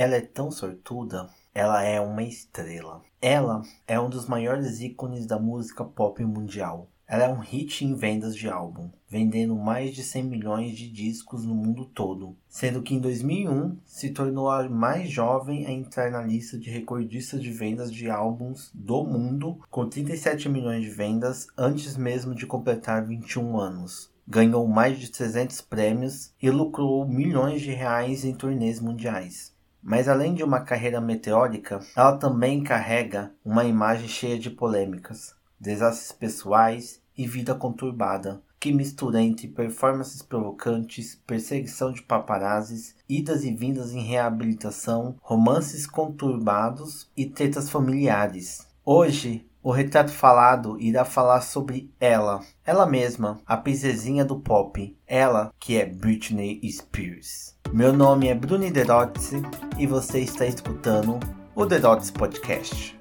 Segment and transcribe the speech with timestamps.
[0.00, 3.02] Ela é tão sortuda, ela é uma estrela.
[3.20, 6.88] Ela é um dos maiores ícones da música pop mundial.
[7.04, 11.44] Ela é um hit em vendas de álbum, vendendo mais de 100 milhões de discos
[11.44, 16.22] no mundo todo, sendo que em 2001 se tornou a mais jovem a entrar na
[16.22, 21.96] lista de recordistas de vendas de álbuns do mundo, com 37 milhões de vendas antes
[21.96, 24.12] mesmo de completar 21 anos.
[24.28, 29.57] Ganhou mais de 300 prêmios e lucrou milhões de reais em turnês mundiais.
[29.82, 36.12] Mas além de uma carreira meteórica, ela também carrega uma imagem cheia de polêmicas desastres
[36.12, 43.92] pessoais e vida conturbada, que mistura entre performances provocantes, perseguição de paparazzis, idas e vindas
[43.92, 48.66] em reabilitação, romances conturbados e tretas familiares.
[48.84, 55.52] Hoje, o retrato falado irá falar sobre ela, ela mesma, a princesinha do pop, ela
[55.58, 57.56] que é Britney Spears.
[57.72, 59.42] Meu nome é Bruni Derotzi
[59.76, 61.18] e você está escutando
[61.54, 62.98] o Derotzi Podcast.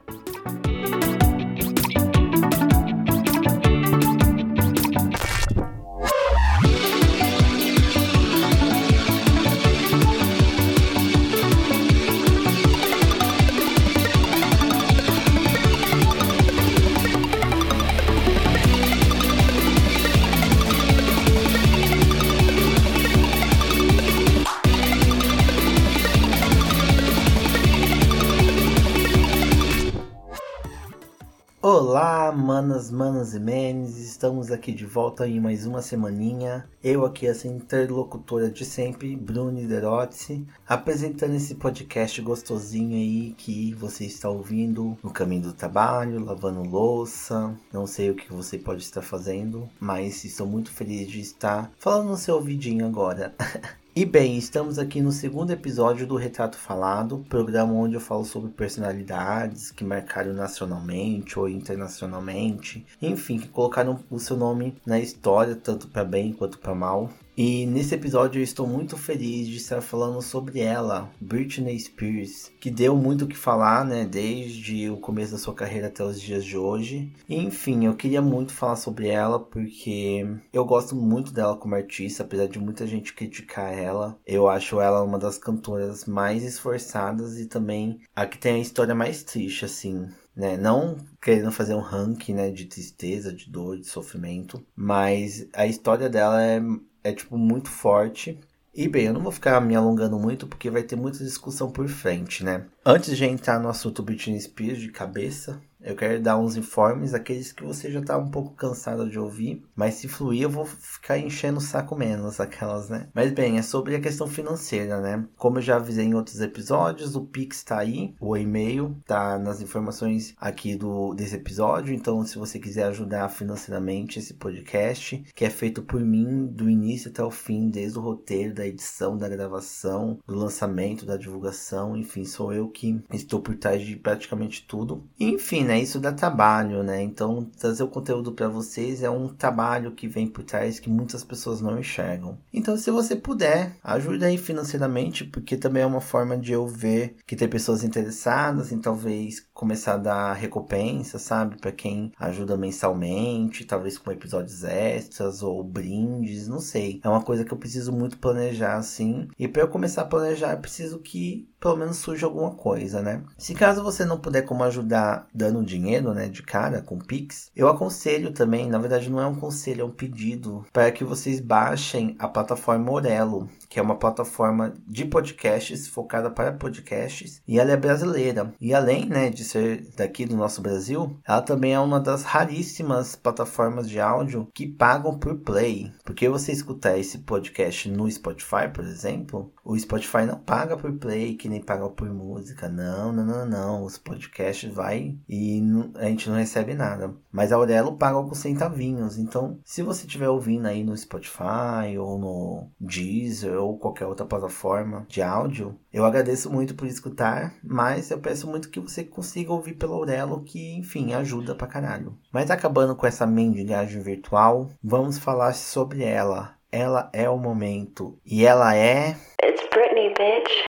[33.34, 36.68] E menes, estamos aqui de volta em mais uma semaninha.
[36.84, 44.06] Eu aqui, essa interlocutora de sempre, Bruni Derotzi, apresentando esse podcast gostosinho aí que você
[44.06, 49.02] está ouvindo no caminho do trabalho, lavando louça, não sei o que você pode estar
[49.02, 53.36] fazendo, mas estou muito feliz de estar falando no seu ouvidinho agora.
[54.00, 58.52] E bem, estamos aqui no segundo episódio do Retrato Falado, programa onde eu falo sobre
[58.52, 65.88] personalidades que marcaram nacionalmente ou internacionalmente, enfim, que colocaram o seu nome na história, tanto
[65.88, 67.10] para bem quanto para mal.
[67.38, 72.72] E nesse episódio eu estou muito feliz de estar falando sobre ela, Britney Spears, que
[72.72, 76.44] deu muito o que falar, né, desde o começo da sua carreira até os dias
[76.44, 77.14] de hoje.
[77.30, 82.24] E, enfim, eu queria muito falar sobre ela porque eu gosto muito dela como artista,
[82.24, 84.18] apesar de muita gente criticar ela.
[84.26, 88.96] Eu acho ela uma das cantoras mais esforçadas e também a que tem a história
[88.96, 90.56] mais triste, assim, né?
[90.56, 96.08] Não querendo fazer um ranking, né, de tristeza, de dor, de sofrimento, mas a história
[96.08, 96.62] dela é
[97.04, 98.40] é tipo muito forte.
[98.74, 101.88] E bem, eu não vou ficar me alongando muito porque vai ter muita discussão por
[101.88, 102.66] frente, né?
[102.86, 107.52] Antes de entrar no assunto Britney Spears de cabeça, eu quero dar uns informes, aqueles
[107.52, 111.18] que você já tá um pouco cansado de ouvir, mas se fluir eu vou ficar
[111.18, 113.08] enchendo o saco menos, aquelas, né?
[113.14, 115.26] Mas bem, é sobre a questão financeira, né?
[115.38, 119.62] Como eu já avisei em outros episódios, o Pix tá aí, o e-mail tá nas
[119.62, 125.50] informações aqui do desse episódio, então se você quiser ajudar financeiramente esse podcast, que é
[125.50, 130.20] feito por mim do início até o fim, desde o roteiro, da edição, da gravação,
[130.26, 135.04] do lançamento, da divulgação, enfim, sou eu que estou por trás de praticamente tudo.
[135.20, 135.80] Enfim, né?
[135.80, 137.02] Isso dá trabalho, né?
[137.04, 141.24] Então, trazer o conteúdo para vocês é um trabalho que vem por trás que muitas
[141.24, 142.38] pessoas não enxergam.
[142.54, 147.18] Então, se você puder, ajude aí financeiramente, porque também é uma forma de eu ver
[147.28, 151.58] que tem pessoas interessadas em talvez começar a dar recompensa, sabe?
[151.60, 157.02] Para quem ajuda mensalmente, talvez com episódios extras ou brindes, não sei.
[157.04, 159.28] É uma coisa que eu preciso muito planejar, assim.
[159.38, 163.24] E para eu começar a planejar, eu preciso que pelo menos surja alguma coisa, né?
[163.38, 167.68] Se caso você não puder como ajudar dando dinheiro, né, de cara com Pix, eu
[167.68, 172.16] aconselho também, na verdade não é um conselho, é um pedido para que vocês baixem
[172.20, 177.78] a plataforma Orelo, que é uma plataforma de podcasts focada para podcasts e ela é
[177.78, 178.54] brasileira.
[178.60, 183.16] E além, né, de ser daqui do nosso Brasil, ela também é uma das raríssimas
[183.16, 185.92] plataformas de áudio que pagam por play.
[186.04, 191.36] Porque você escutar esse podcast no Spotify, por exemplo, o Spotify não paga por play,
[191.36, 192.70] que nem paga por música.
[192.70, 193.84] Não, não, não, não.
[193.84, 195.47] Os podcasts vai e
[195.96, 197.14] a gente não recebe nada.
[197.32, 199.18] Mas a Aurelo paga alguns centavinhos.
[199.18, 205.06] Então, se você estiver ouvindo aí no Spotify ou no Deezer ou qualquer outra plataforma
[205.08, 209.74] de áudio, eu agradeço muito por escutar, mas eu peço muito que você consiga ouvir
[209.74, 212.18] pelo Aurelo, que, enfim, ajuda pra caralho.
[212.32, 216.56] Mas acabando com essa mendigagem virtual, vamos falar sobre ela.
[216.72, 218.20] Ela é o momento.
[218.26, 219.16] E ela é.
[219.44, 220.68] It's Britney, bitch.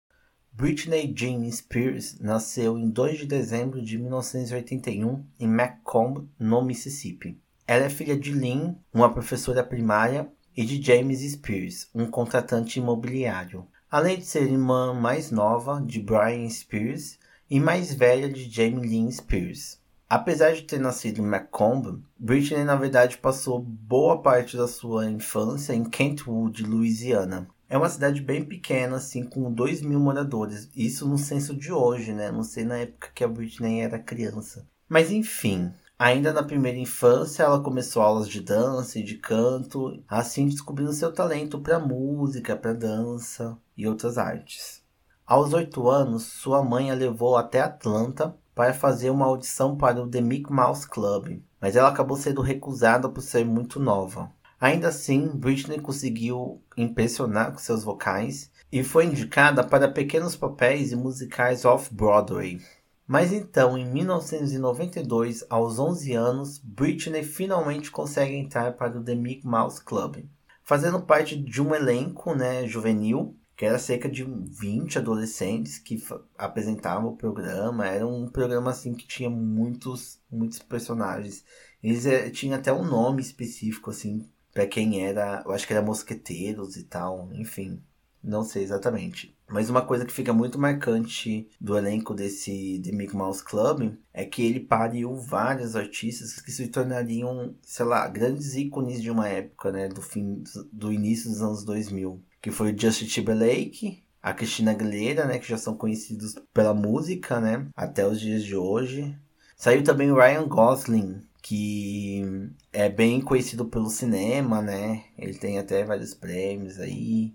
[0.61, 7.35] Britney Jean Spears nasceu em 2 de dezembro de 1981 em Macomb, no Mississippi.
[7.65, 13.65] Ela é filha de Lynn, uma professora primária, e de James Spears, um contratante imobiliário.
[13.89, 17.17] além de ser irmã mais nova de Brian Spears
[17.49, 19.79] e mais velha de Jamie Lynn Spears.
[20.07, 25.73] Apesar de ter nascido em Macomb, Britney na verdade passou boa parte da sua infância
[25.73, 27.47] em Kentwood, Louisiana.
[27.71, 30.69] É uma cidade bem pequena, assim, com 2 mil moradores.
[30.75, 32.29] Isso no censo de hoje, né?
[32.29, 34.68] Não sei na época que a Britney era criança.
[34.89, 40.50] Mas enfim, ainda na primeira infância ela começou aulas de dança e de canto, assim
[40.50, 44.83] descobrindo seu talento para música, para dança e outras artes.
[45.25, 50.09] Aos oito anos, sua mãe a levou até Atlanta para fazer uma audição para o
[50.09, 54.29] The Mickey Mouse Club, mas ela acabou sendo recusada por ser muito nova.
[54.61, 60.95] Ainda assim, Britney conseguiu impressionar com seus vocais e foi indicada para pequenos papéis e
[60.95, 62.61] musicais off-Broadway.
[63.07, 69.47] Mas então, em 1992, aos 11 anos, Britney finalmente consegue entrar para o The Mickey
[69.47, 70.25] Mouse Club,
[70.63, 76.03] fazendo parte de um elenco né, juvenil que era cerca de 20 adolescentes que
[76.37, 77.87] apresentavam o programa.
[77.87, 81.43] Era um programa assim que tinha muitos, muitos personagens.
[81.83, 85.81] Eles é, tinham até um nome específico assim para quem era, eu acho que era
[85.81, 87.81] mosqueteiros e tal, enfim,
[88.24, 89.36] não sei exatamente.
[89.50, 94.24] Mas uma coisa que fica muito marcante do elenco desse The Mickey Mouse Club é
[94.24, 99.71] que ele pariu vários artistas que se tornariam, sei lá, grandes ícones de uma época,
[99.71, 104.71] né, do fim do início dos anos 2000 que foi o Justin Timberlake, a Christina
[104.71, 109.15] Aguilera, né, que já são conhecidos pela música, né, até os dias de hoje.
[109.56, 115.05] Saiu também o Ryan Gosling, que é bem conhecido pelo cinema, né?
[115.17, 117.33] Ele tem até vários prêmios aí.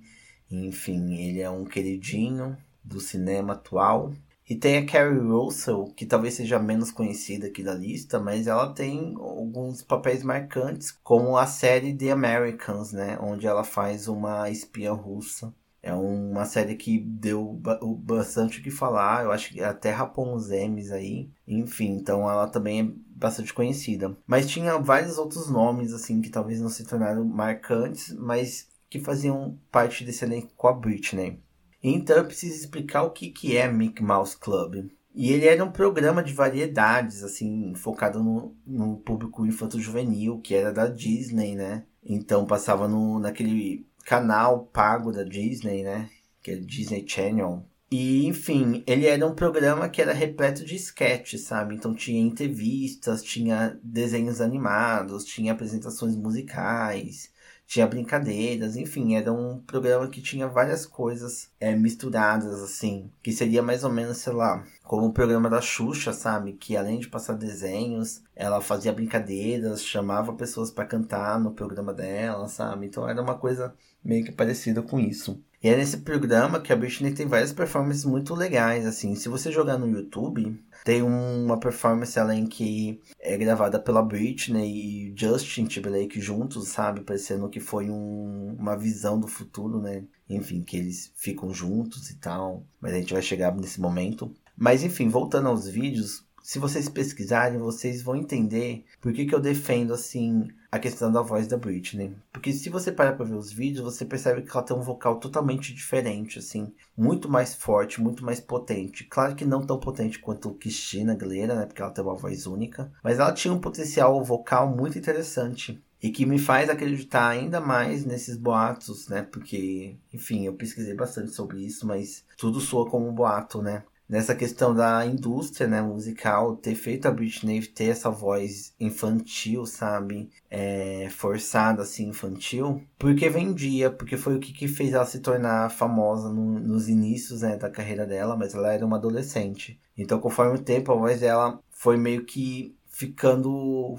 [0.50, 4.12] Enfim, ele é um queridinho do cinema atual.
[4.49, 8.73] E tem a Carrie Russell, que talvez seja menos conhecida aqui da lista, mas ela
[8.73, 13.19] tem alguns papéis marcantes, como a série The Americans, né?
[13.20, 15.52] Onde ela faz uma espiã russa.
[15.87, 17.61] É uma série que deu
[18.00, 21.31] bastante o que falar, eu acho que até rapou uns M's aí.
[21.47, 24.19] Enfim, então ela também é bastante conhecida.
[24.27, 29.56] Mas tinha vários outros nomes, assim, que talvez não se tornaram marcantes, mas que faziam
[29.71, 31.41] parte desse elenco com a Britney.
[31.81, 34.91] Então eu preciso explicar o que, que é Mickey Mouse Club.
[35.15, 40.73] E ele era um programa de variedades, assim, focado no, no público infanto-juvenil, que era
[40.73, 41.85] da Disney, né?
[42.05, 46.08] Então passava no, naquele canal pago da Disney, né?
[46.41, 47.69] Que é Disney Channel.
[47.91, 51.75] E, enfim, ele era um programa que era repleto de sketches, sabe?
[51.75, 57.31] Então tinha entrevistas, tinha desenhos animados, tinha apresentações musicais,
[57.67, 63.63] tinha brincadeiras, enfim, era um programa que tinha várias coisas é, misturadas, assim, que seria
[63.63, 66.53] mais ou menos, sei lá, como o programa da Xuxa, sabe?
[66.53, 72.49] Que além de passar desenhos, ela fazia brincadeiras, chamava pessoas para cantar no programa dela,
[72.49, 72.87] sabe?
[72.87, 73.75] Então era uma coisa
[74.05, 75.43] meio que parecida com isso.
[75.62, 79.14] E é nesse programa que a Britney tem várias performances muito legais, assim.
[79.14, 85.14] Se você jogar no YouTube, tem uma performance além que é gravada pela Britney e
[85.17, 87.00] Justin Timberlake juntos, sabe?
[87.00, 90.05] Parecendo que foi um, uma visão do futuro, né?
[90.29, 92.64] Enfim, que eles ficam juntos e tal.
[92.81, 94.32] Mas a gente vai chegar nesse momento.
[94.56, 99.41] Mas enfim, voltando aos vídeos, se vocês pesquisarem, vocês vão entender por que, que eu
[99.41, 102.15] defendo assim a questão da voz da Britney.
[102.33, 105.19] Porque se você parar para ver os vídeos, você percebe que ela tem um vocal
[105.19, 109.03] totalmente diferente, assim, muito mais forte, muito mais potente.
[109.03, 112.93] Claro que não tão potente quanto Cristina Aguilera, né, porque ela tem uma voz única,
[113.03, 115.83] mas ela tinha um potencial vocal muito interessante.
[116.00, 119.23] E que me faz acreditar ainda mais nesses boatos, né?
[119.23, 123.83] Porque, enfim, eu pesquisei bastante sobre isso, mas tudo soa como um boato, né?
[124.09, 130.31] Nessa questão da indústria né, musical, ter feito a Britney ter essa voz infantil, sabe?
[130.51, 132.83] É, forçada, assim, infantil.
[132.99, 137.43] Porque vendia, porque foi o que, que fez ela se tornar famosa no, nos inícios
[137.43, 139.81] né, da carreira dela, mas ela era uma adolescente.
[139.97, 143.97] Então, conforme o tempo, a voz dela foi meio que ficando,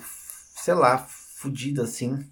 [0.55, 2.25] sei lá, fodida, assim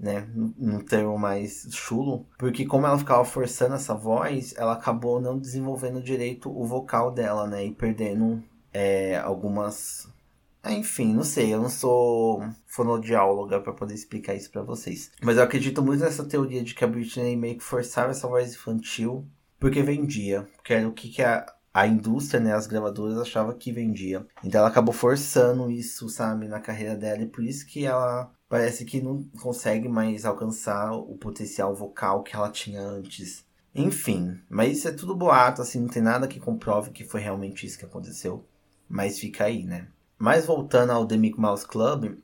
[0.00, 5.38] né, num termo mais chulo, porque como ela ficava forçando essa voz, ela acabou não
[5.38, 8.42] desenvolvendo direito o vocal dela, né, e perdendo
[8.72, 10.08] é, algumas
[10.62, 15.10] é, enfim, não sei, eu não sou fonodiáloga para poder explicar isso para vocês.
[15.22, 18.52] Mas eu acredito muito nessa teoria de que a Britney meio que forçava essa voz
[18.52, 19.26] infantil
[19.58, 23.72] porque vendia, porque era o que, que a, a indústria, né, as gravadoras achavam que
[23.72, 24.26] vendia.
[24.44, 28.84] Então ela acabou forçando isso, sabe, na carreira dela e por isso que ela parece
[28.84, 33.44] que não consegue mais alcançar o potencial vocal que ela tinha antes.
[33.72, 37.64] Enfim, mas isso é tudo boato, assim, não tem nada que comprove que foi realmente
[37.64, 38.44] isso que aconteceu.
[38.88, 39.86] Mas fica aí, né?
[40.18, 42.18] Mas voltando ao The Mickey Mouse Club,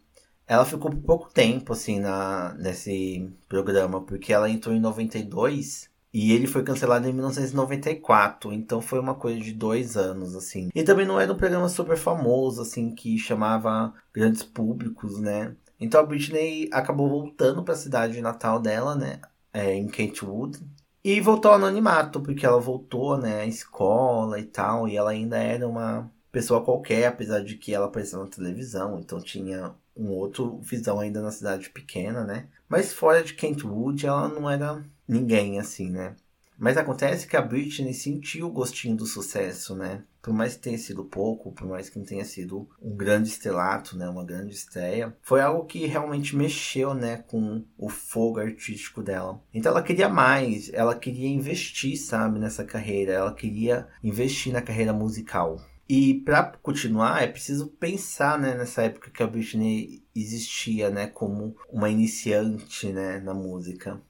[0.49, 6.33] ela ficou por pouco tempo, assim, na, nesse programa, porque ela entrou em 92 E
[6.33, 10.71] ele foi cancelado em 1994, então foi uma coisa de dois anos, assim.
[10.75, 15.54] E também não era um programa super famoso, assim, que chamava grandes públicos, né?
[15.80, 19.21] Então a Britney acabou voltando para a cidade natal dela, né?
[19.52, 20.61] É, em Kentwood.
[21.04, 25.38] E voltou ao anonimato, porque ela voltou, né, à escola e tal, e ela ainda
[25.38, 30.59] era uma pessoa qualquer, apesar de que ela apareceu na televisão, então tinha um outro
[30.61, 32.49] visão ainda na cidade pequena, né?
[32.68, 36.16] Mas fora de Kentwood, ela não era ninguém assim, né?
[36.59, 40.03] Mas acontece que a Britney sentiu o gostinho do sucesso, né?
[40.23, 43.97] Por mais que tenha sido pouco, por mais que não tenha sido um grande estrelato,
[43.97, 44.09] né?
[44.09, 47.19] Uma grande estreia, foi algo que realmente mexeu, né?
[47.19, 49.41] Com o fogo artístico dela.
[49.53, 52.39] Então ela queria mais, ela queria investir, sabe?
[52.39, 55.61] Nessa carreira, ela queria investir na carreira musical.
[55.89, 61.57] E para continuar, é preciso pensar, né, nessa época que a Britney existia, né, como
[61.71, 64.01] uma iniciante, né, na música.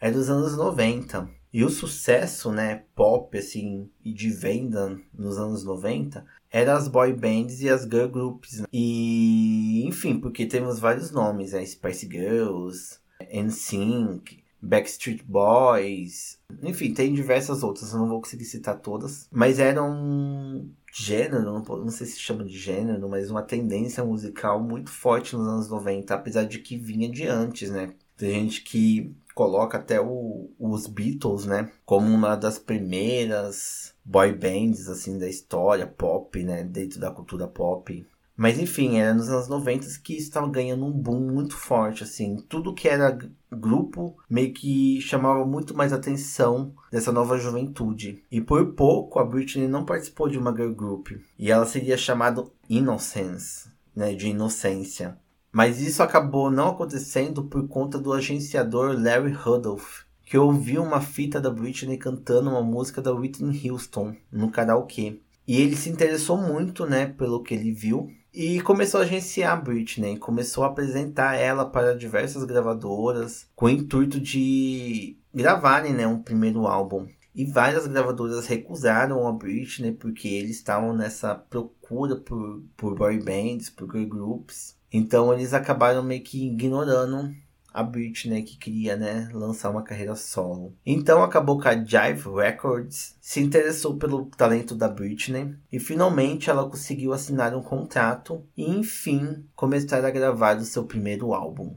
[0.00, 1.30] É dos anos 90.
[1.52, 7.12] E o sucesso, né, pop, assim, e de venda nos anos 90 eram as boy
[7.12, 8.60] bands e as girl groups.
[8.60, 8.66] Né?
[8.72, 12.98] E, enfim, porque temos vários nomes, né, Spice Girls,
[13.32, 19.90] NSYNC, Backstreet Boys, enfim, tem diversas outras, eu não vou conseguir citar todas, mas eram
[19.90, 25.34] um gênero, não, não sei se chama de gênero, mas uma tendência musical muito forte
[25.34, 27.92] nos anos 90, apesar de que vinha de antes, né?
[28.16, 34.88] Tem gente que coloca até o, os Beatles, né, como uma das primeiras boy bands
[34.88, 38.06] assim da história pop, né, dentro da cultura pop.
[38.36, 42.36] Mas enfim, era nos anos 90 que estava ganhando um boom muito forte, assim.
[42.48, 43.18] Tudo que era
[43.50, 48.22] grupo meio que chamava muito mais atenção dessa nova juventude.
[48.30, 51.10] E por pouco a Britney não participou de uma girl group.
[51.38, 55.18] E ela seria chamada Innocence, né, de inocência.
[55.52, 61.38] Mas isso acabou não acontecendo por conta do agenciador Larry Rudolph, que ouviu uma fita
[61.38, 65.20] da Britney cantando uma música da Whitney Houston no karaokê.
[65.46, 69.60] E ele se interessou muito, né, pelo que ele viu e começou a agenciar a
[69.60, 76.22] Britney, começou a apresentar ela para diversas gravadoras com o intuito de gravarem, né, um
[76.22, 77.06] primeiro álbum.
[77.34, 83.68] E várias gravadoras recusaram a Britney porque eles estavam nessa procura por, por boy bands,
[83.68, 84.76] por girl groups.
[84.92, 87.34] Então eles acabaram meio que ignorando
[87.72, 90.76] a Britney que queria, né, lançar uma carreira solo.
[90.84, 96.68] Então acabou que a Jive Records se interessou pelo talento da Britney e finalmente ela
[96.68, 101.74] conseguiu assinar um contrato e enfim começar a gravar o seu primeiro álbum.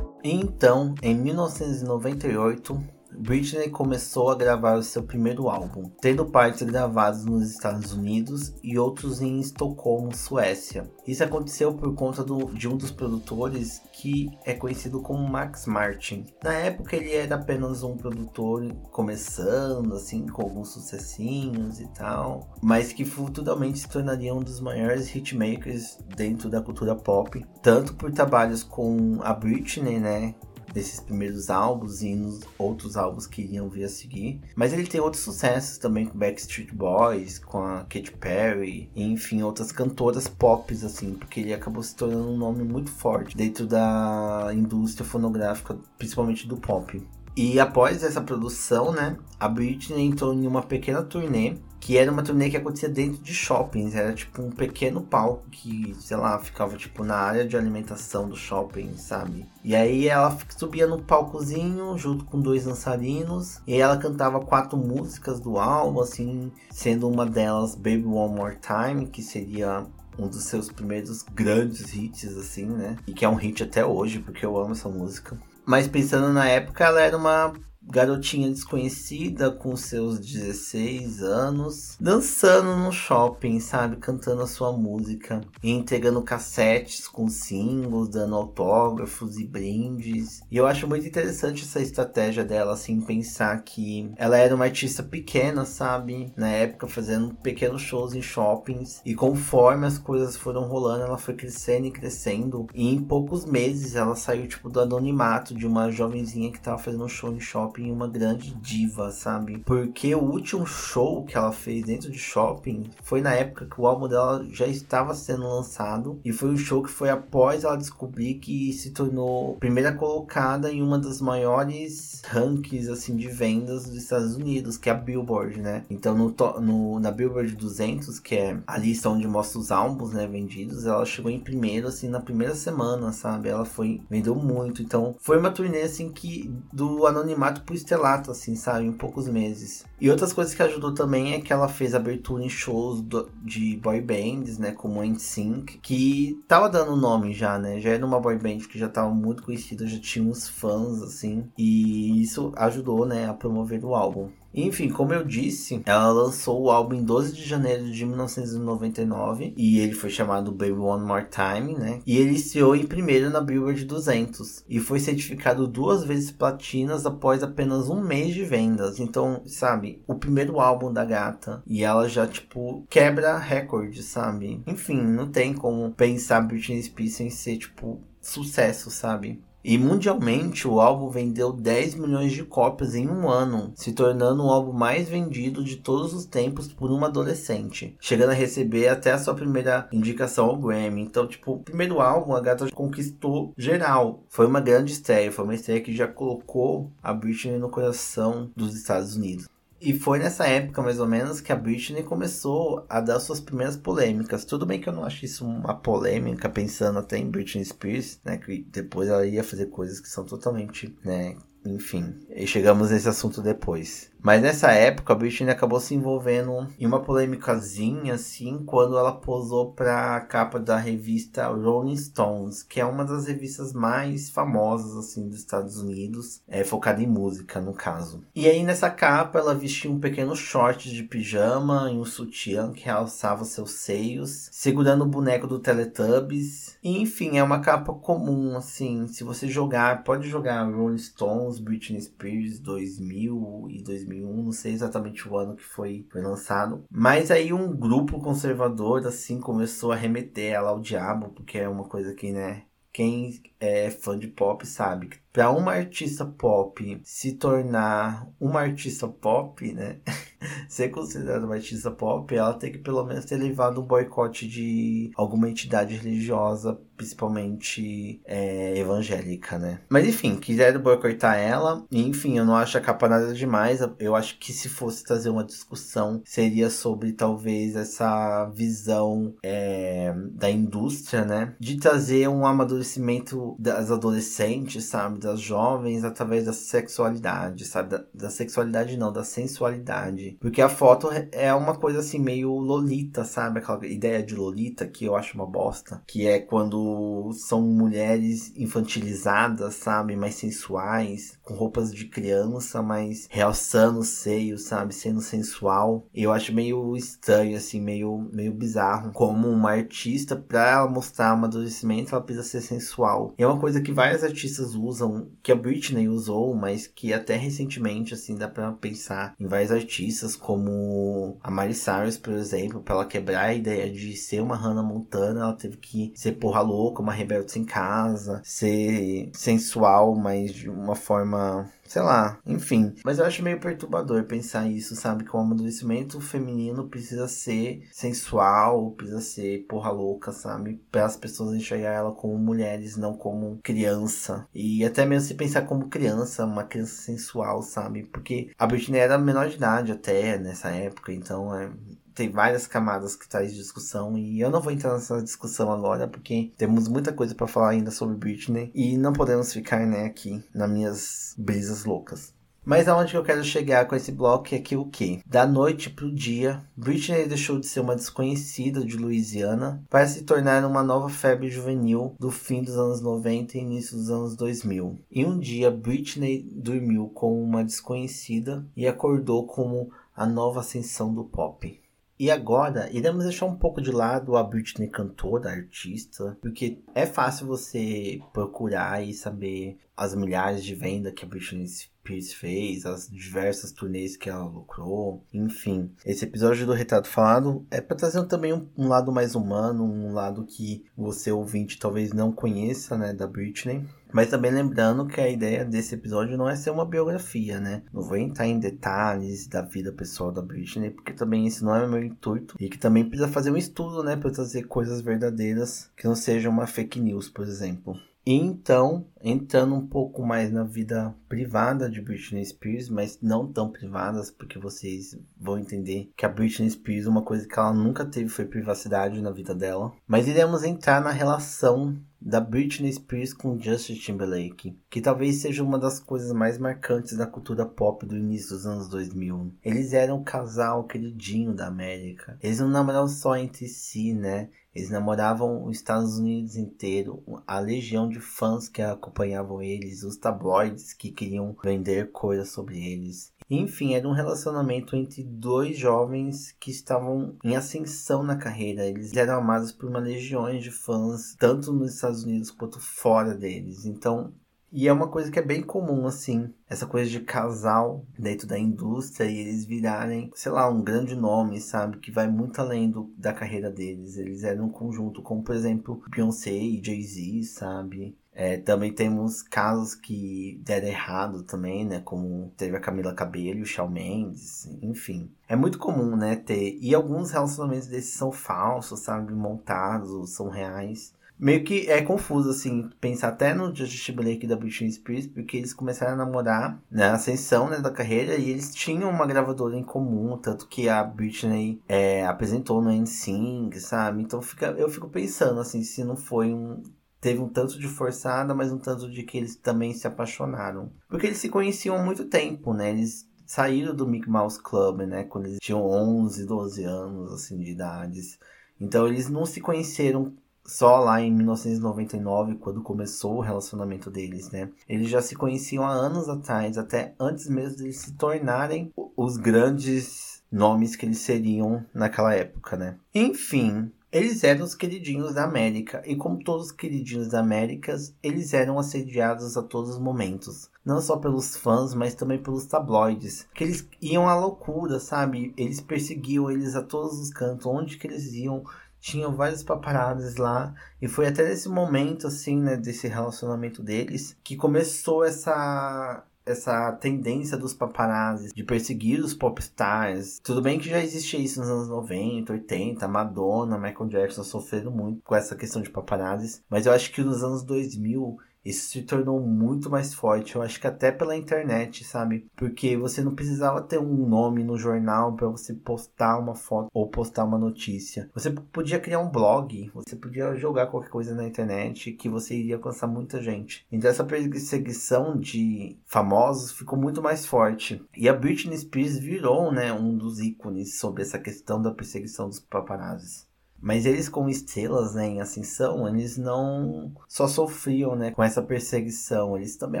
[0.24, 7.50] Então, em 1998, Britney começou a gravar o seu primeiro álbum, tendo partes gravadas nos
[7.50, 10.90] Estados Unidos e outros em Estocolmo, Suécia.
[11.06, 16.26] Isso aconteceu por conta do, de um dos produtores que é conhecido como Max Martin.
[16.42, 22.92] Na época ele era apenas um produtor começando, assim, com alguns sucessinhos e tal, mas
[22.92, 28.62] que futuramente se tornaria um dos maiores hitmakers dentro da cultura pop, tanto por trabalhos
[28.62, 30.34] com a Britney, né,
[30.76, 34.42] desses primeiros álbuns e nos outros álbuns que iriam vir a seguir.
[34.54, 39.42] Mas ele tem outros sucessos também com Backstreet Boys, com a Katy Perry, e, enfim,
[39.42, 44.50] outras cantoras pop, assim, porque ele acabou se tornando um nome muito forte dentro da
[44.52, 47.02] indústria fonográfica, principalmente do pop.
[47.34, 52.22] E após essa produção, né, a Britney entrou em uma pequena turnê que era uma
[52.22, 56.76] turnê que acontecia dentro de shoppings, era tipo um pequeno palco que, sei lá, ficava
[56.76, 59.46] tipo na área de alimentação do shopping, sabe?
[59.62, 65.40] E aí ela subia no palcozinho junto com dois dançarinos e ela cantava quatro músicas
[65.40, 69.86] do álbum, assim, sendo uma delas Baby One More Time, que seria
[70.18, 72.96] um dos seus primeiros grandes hits, assim, né?
[73.06, 75.38] E que é um hit até hoje, porque eu amo essa música.
[75.64, 77.52] Mas pensando na época, ela era uma
[77.88, 83.96] garotinha desconhecida com seus 16 anos, dançando no shopping, sabe?
[83.96, 90.40] Cantando a sua música e entregando cassetes com singles, dando autógrafos e brindes.
[90.50, 95.02] E eu acho muito interessante essa estratégia dela, assim, pensar que ela era uma artista
[95.02, 96.32] pequena, sabe?
[96.36, 99.00] Na época, fazendo pequenos shows em shoppings.
[99.04, 102.66] E conforme as coisas foram rolando, ela foi crescendo e crescendo.
[102.74, 107.04] E em poucos meses ela saiu, tipo, do anonimato de uma jovenzinha que tava fazendo
[107.04, 109.58] um show em shopping shopping uma grande diva, sabe?
[109.58, 113.86] Porque o último show que ela fez dentro de shopping foi na época que o
[113.86, 118.34] álbum dela já estava sendo lançado e foi um show que foi após ela descobrir
[118.34, 124.34] que se tornou primeira colocada em uma das maiores rankings assim de vendas dos Estados
[124.36, 125.84] Unidos, que é a Billboard, né?
[125.90, 130.26] Então no, no na Billboard 200, que é a lista onde mostra os álbuns, né,
[130.26, 133.48] vendidos, ela chegou em primeiro assim na primeira semana, sabe?
[133.48, 134.82] Ela foi vendeu muito.
[134.82, 139.84] Então foi uma turnê assim que do anonimato pro estrelato assim, sabe, em poucos meses.
[140.00, 143.76] E outras coisas que ajudou também é que ela fez abertura em shows do, de
[143.76, 147.80] boy bands, né, como NSYNC, que tava dando nome já, né?
[147.80, 151.48] Já era uma boy band que já tava muito conhecida, já tinha uns fãs assim,
[151.58, 154.30] e isso ajudou, né, a promover o álbum.
[154.56, 159.78] Enfim, como eu disse, ela lançou o álbum em 12 de janeiro de 1999 e
[159.78, 162.00] ele foi chamado Baby One More Time, né?
[162.06, 167.42] E ele estreou em primeiro na Billboard 200 e foi certificado duas vezes platinas após
[167.42, 168.98] apenas um mês de vendas.
[168.98, 174.62] Então, sabe, o primeiro álbum da gata e ela já, tipo, quebra recorde, sabe?
[174.66, 179.40] Enfim, não tem como pensar Britney Spears sem ser, tipo, sucesso, sabe?
[179.68, 184.48] E mundialmente o álbum vendeu 10 milhões de cópias em um ano, se tornando o
[184.48, 189.18] álbum mais vendido de todos os tempos por uma adolescente, chegando a receber até a
[189.18, 191.02] sua primeira indicação ao Grammy.
[191.02, 194.22] Então, tipo, o primeiro álbum a gata conquistou geral.
[194.28, 198.72] Foi uma grande estreia, foi uma estreia que já colocou a Britney no coração dos
[198.72, 199.48] Estados Unidos.
[199.80, 203.76] E foi nessa época, mais ou menos, que a Britney começou a dar suas primeiras
[203.76, 204.44] polêmicas.
[204.44, 208.38] Tudo bem que eu não acho isso uma polêmica, pensando até em Britney Spears, né?
[208.38, 211.36] Que depois ela ia fazer coisas que são totalmente, né?
[211.64, 214.10] Enfim, e chegamos nesse assunto depois.
[214.22, 219.72] Mas nessa época, a Britney acabou se envolvendo em uma polêmicazinha, assim, quando ela posou
[219.72, 225.38] pra capa da revista Rolling Stones, que é uma das revistas mais famosas, assim, dos
[225.38, 228.24] Estados Unidos, é focada em música, no caso.
[228.34, 232.84] E aí, nessa capa, ela vestia um pequeno short de pijama e um sutiã que
[232.84, 236.76] realçava seus seios, segurando o boneco do Teletubbies.
[236.82, 242.00] E, enfim, é uma capa comum, assim, se você jogar, pode jogar Rolling Stones, Britney
[242.00, 246.84] Spears 2000 e 2000 2001, não sei exatamente o ano que foi, foi lançado.
[246.90, 251.84] Mas aí um grupo conservador, assim, começou a remeter ela ao diabo, porque é uma
[251.84, 257.32] coisa que, né, quem é fã de pop sabe que para uma artista pop se
[257.34, 259.98] tornar uma artista pop, né?
[260.66, 265.10] ser considerada uma artista pop, ela tem que pelo menos ter levado um boicote de
[265.14, 269.80] alguma entidade religiosa, principalmente é, evangélica, né?
[269.90, 271.84] Mas enfim, quiseram boicotar ela.
[271.92, 273.80] Enfim, eu não acho a capa nada demais.
[273.98, 280.50] Eu acho que se fosse trazer uma discussão, seria sobre talvez essa visão é, da
[280.50, 281.54] indústria, né?
[281.60, 285.25] De trazer um amadurecimento das adolescentes, sabe?
[285.26, 287.90] Das jovens através da sexualidade, sabe?
[287.90, 290.38] Da, da sexualidade não, da sensualidade.
[290.40, 293.58] Porque a foto é uma coisa assim meio lolita, sabe?
[293.58, 296.00] Aquela ideia de lolita que eu acho uma bosta.
[296.06, 300.14] Que é quando são mulheres infantilizadas, sabe?
[300.14, 304.92] Mais sensuais, com roupas de criança, mas realçando os seios, sabe?
[304.92, 306.04] Sendo sensual.
[306.12, 309.12] Eu acho meio estranho, assim, meio, meio bizarro.
[309.12, 313.32] Como uma artista, pra ela mostrar amadurecimento, ela precisa ser sensual.
[313.38, 317.36] E é uma coisa que vários artistas usam, que a Britney usou, mas que até
[317.36, 322.96] recentemente, assim, dá pra pensar em vários artistas, como a Miley Cyrus, por exemplo, para
[322.96, 327.00] ela quebrar a ideia de ser uma Hannah Montana, ela teve que ser porra louca,
[327.00, 331.35] uma rebelde sem casa, ser sensual, mas de uma forma
[331.84, 332.94] sei lá, enfim.
[333.04, 335.24] Mas eu acho meio perturbador pensar isso, sabe?
[335.24, 340.80] Que o amadurecimento feminino precisa ser sensual, precisa ser porra louca, sabe?
[340.90, 344.46] Para as pessoas enxergar ela como mulheres, não como criança.
[344.54, 348.04] E até mesmo se pensar como criança, uma criança sensual, sabe?
[348.04, 351.70] Porque a Britney era menor de idade até nessa época, então é,
[352.16, 356.50] tem várias camadas que traz discussão e eu não vou entrar nessa discussão agora porque
[356.56, 360.70] temos muita coisa para falar ainda sobre Britney e não podemos ficar né, aqui nas
[360.70, 362.34] minhas brisas loucas.
[362.64, 365.20] Mas aonde eu quero chegar com esse bloco é que o que?
[365.24, 370.64] Da noite pro dia, Britney deixou de ser uma desconhecida de Louisiana para se tornar
[370.64, 374.98] uma nova febre juvenil do fim dos anos 90 e início dos anos 2000.
[375.08, 381.22] E um dia, Britney dormiu como uma desconhecida e acordou como a nova ascensão do
[381.22, 381.85] pop.
[382.18, 387.46] E agora, iremos deixar um pouco de lado a Britney cantora, artista, porque é fácil
[387.46, 391.66] você procurar e saber as milhares de vendas que a Britney
[392.06, 395.90] Spears fez, as diversas turnês que ela lucrou, enfim.
[396.04, 400.12] Esse episódio do Retrato Falado é para trazer também um, um, lado mais humano, um
[400.12, 403.84] lado que você ouvinte talvez não conheça, né, da Britney.
[404.12, 407.82] Mas também lembrando que a ideia desse episódio não é ser uma biografia, né?
[407.92, 411.86] Não vou entrar em detalhes da vida pessoal da Britney, porque também esse não é
[411.86, 412.56] meu intuito.
[412.58, 414.16] E que também precisa fazer um estudo, né?
[414.16, 417.96] Para trazer coisas verdadeiras que não seja uma fake news, por exemplo.
[418.28, 424.32] Então, entrando um pouco mais na vida privada de Britney Spears, mas não tão privadas,
[424.32, 428.44] porque vocês vão entender que a Britney Spears, uma coisa que ela nunca teve foi
[428.44, 429.92] privacidade na vida dela.
[430.08, 435.78] Mas iremos entrar na relação da Britney Spears com Justin Timberlake, que talvez seja uma
[435.78, 439.52] das coisas mais marcantes da cultura pop do início dos anos 2000.
[439.64, 442.36] Eles eram o casal queridinho da América.
[442.42, 444.48] Eles não namoravam só entre si, né?
[444.76, 450.92] Eles namoravam os Estados Unidos inteiro, a legião de fãs que acompanhavam eles, os tabloides
[450.92, 453.32] que queriam vender coisas sobre eles.
[453.48, 458.84] Enfim, era um relacionamento entre dois jovens que estavam em ascensão na carreira.
[458.84, 463.86] Eles eram amados por uma legião de fãs, tanto nos Estados Unidos quanto fora deles.
[463.86, 464.34] Então,
[464.72, 468.58] e é uma coisa que é bem comum, assim, essa coisa de casal dentro da
[468.58, 471.98] indústria e eles virarem, sei lá, um grande nome, sabe?
[471.98, 474.16] Que vai muito além do, da carreira deles.
[474.16, 478.16] Eles eram um conjunto, como por exemplo Beyoncé e Jay-Z, sabe?
[478.38, 482.02] É, também temos casos que deram errado também, né?
[482.04, 485.30] Como teve a Camila Cabello, o Shawn Mendes, enfim.
[485.48, 486.36] É muito comum, né?
[486.36, 486.76] Ter.
[486.78, 489.32] E alguns relacionamentos desses são falsos, sabe?
[489.32, 494.90] Montados, são reais meio que é confuso, assim, pensar até no Justin Timberlake da Britney
[494.90, 499.10] Spears, porque eles começaram a namorar na né, ascensão né, da carreira e eles tinham
[499.10, 504.22] uma gravadora em comum, tanto que a Britney é, apresentou no NSYNC, sabe?
[504.22, 506.82] Então fica, eu fico pensando, assim, se não foi um...
[507.18, 510.92] Teve um tanto de forçada, mas um tanto de que eles também se apaixonaram.
[511.08, 512.90] Porque eles se conheciam há muito tempo, né?
[512.90, 515.24] Eles saíram do Mickey Mouse Club, né?
[515.24, 518.38] Quando eles tinham 11, 12 anos, assim, de idades.
[518.80, 520.34] Então eles não se conheceram
[520.66, 524.68] só lá em 1999, quando começou o relacionamento deles, né?
[524.88, 530.42] Eles já se conheciam há anos atrás, até antes mesmo de se tornarem os grandes
[530.50, 532.96] nomes que eles seriam naquela época, né?
[533.14, 538.54] Enfim, eles eram os queridinhos da América, e como todos os queridinhos da América, eles
[538.54, 540.70] eram assediados a todos os momentos.
[540.84, 543.46] Não só pelos fãs, mas também pelos tabloides.
[543.52, 545.52] Que eles iam à loucura, sabe?
[545.56, 548.64] Eles perseguiam eles a todos os cantos, onde que eles iam
[549.06, 550.74] tinham vários paparazzis lá.
[551.00, 557.56] E foi até nesse momento, assim, né, desse relacionamento deles, que começou essa essa tendência
[557.56, 560.38] dos paparazzis de perseguir os popstars.
[560.44, 565.22] Tudo bem que já existia isso nos anos 90, 80, Madonna, Michael Jackson sofreram muito
[565.24, 569.40] com essa questão de paparazzis, mas eu acho que nos anos 2000 isso se tornou
[569.40, 570.56] muito mais forte.
[570.56, 572.46] Eu acho que até pela internet, sabe?
[572.56, 577.08] Porque você não precisava ter um nome no jornal para você postar uma foto ou
[577.08, 578.28] postar uma notícia.
[578.34, 582.74] Você podia criar um blog, você podia jogar qualquer coisa na internet que você iria
[582.74, 583.86] alcançar muita gente.
[583.90, 588.04] Então essa perseguição de famosos ficou muito mais forte.
[588.16, 592.58] E a Britney Spears virou, né, um dos ícones sobre essa questão da perseguição dos
[592.58, 593.45] paparazzis.
[593.86, 599.56] Mas eles, como estrelas né, em ascensão, eles não só sofriam né, com essa perseguição,
[599.56, 600.00] eles também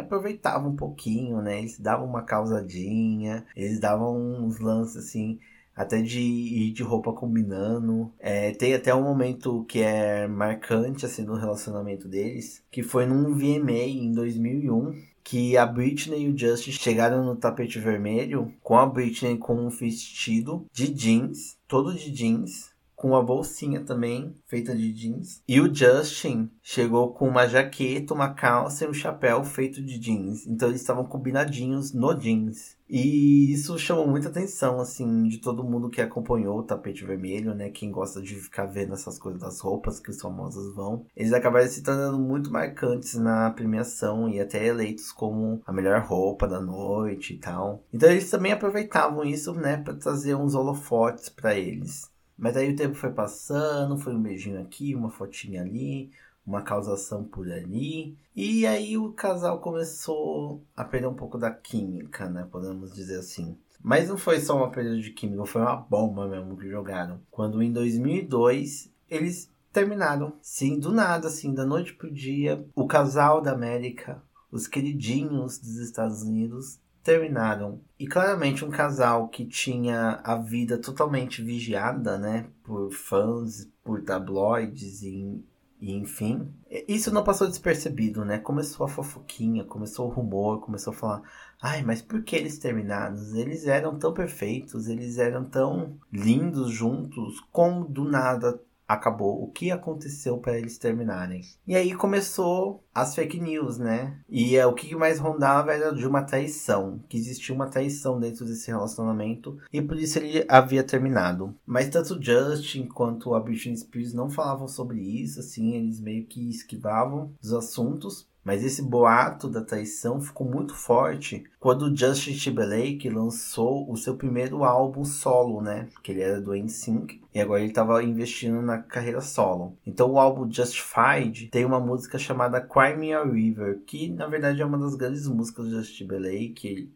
[0.00, 1.60] aproveitavam um pouquinho, né?
[1.60, 5.38] Eles davam uma causadinha, eles davam uns lances assim,
[5.72, 8.12] até de ir de roupa combinando.
[8.18, 13.34] É, tem até um momento que é marcante assim no relacionamento deles, que foi num
[13.34, 18.84] VMA em 2001, que a Britney e o Justin chegaram no tapete vermelho com a
[18.84, 24.90] Britney com um vestido de jeans, todo de jeans, com uma bolsinha também, feita de
[24.92, 25.42] jeans.
[25.46, 30.46] E o Justin chegou com uma jaqueta, uma calça e um chapéu feito de jeans.
[30.46, 32.74] Então eles estavam combinadinhos no jeans.
[32.88, 37.68] E isso chamou muita atenção, assim, de todo mundo que acompanhou o tapete vermelho, né?
[37.68, 41.04] Quem gosta de ficar vendo essas coisas das roupas que os famosos vão.
[41.16, 46.46] Eles acabaram se tornando muito marcantes na premiação e até eleitos como a melhor roupa
[46.46, 47.82] da noite e tal.
[47.92, 52.08] Então eles também aproveitavam isso, né, para trazer uns holofotes para eles.
[52.36, 56.10] Mas aí o tempo foi passando, foi um beijinho aqui, uma fotinha ali,
[56.46, 58.16] uma causação por ali.
[58.34, 62.46] E aí o casal começou a perder um pouco da química, né?
[62.50, 63.56] Podemos dizer assim.
[63.80, 67.20] Mas não foi só uma perda de química, foi uma bomba mesmo que jogaram.
[67.30, 70.32] Quando em 2002 eles terminaram.
[70.40, 75.76] Sim, do nada, assim, da noite pro dia, o casal da América, os queridinhos dos
[75.76, 77.80] Estados Unidos, terminaram.
[77.98, 85.02] E claramente um casal que tinha a vida totalmente vigiada, né, por fãs, por tabloides
[85.02, 85.40] e
[85.80, 86.50] E enfim,
[86.88, 88.38] isso não passou despercebido, né?
[88.38, 91.22] Começou a fofoquinha, começou o rumor, começou a falar:
[91.60, 93.34] ai, mas por que eles terminados?
[93.34, 98.58] Eles eram tão perfeitos, eles eram tão lindos juntos, como do nada
[98.88, 101.42] acabou, o que aconteceu para eles terminarem.
[101.66, 104.18] E aí começou as fake news, né?
[104.28, 108.44] E é, o que mais rondava era de uma traição, que existia uma traição dentro
[108.44, 111.54] desse relacionamento e por isso ele havia terminado.
[111.66, 116.48] Mas tanto Justin quanto a Britney Spears não falavam sobre isso, assim, eles meio que
[116.48, 118.26] esquivavam dos assuntos.
[118.46, 124.62] Mas esse boato da traição ficou muito forte quando Justin Timberlake lançou o seu primeiro
[124.62, 125.88] álbum solo, né?
[126.00, 129.76] Que ele era do NSYNC e agora ele estava investindo na carreira solo.
[129.84, 134.62] Então o álbum Justified tem uma música chamada Cry Me a River, que na verdade
[134.62, 136.92] é uma das grandes músicas do Justin Timberlake,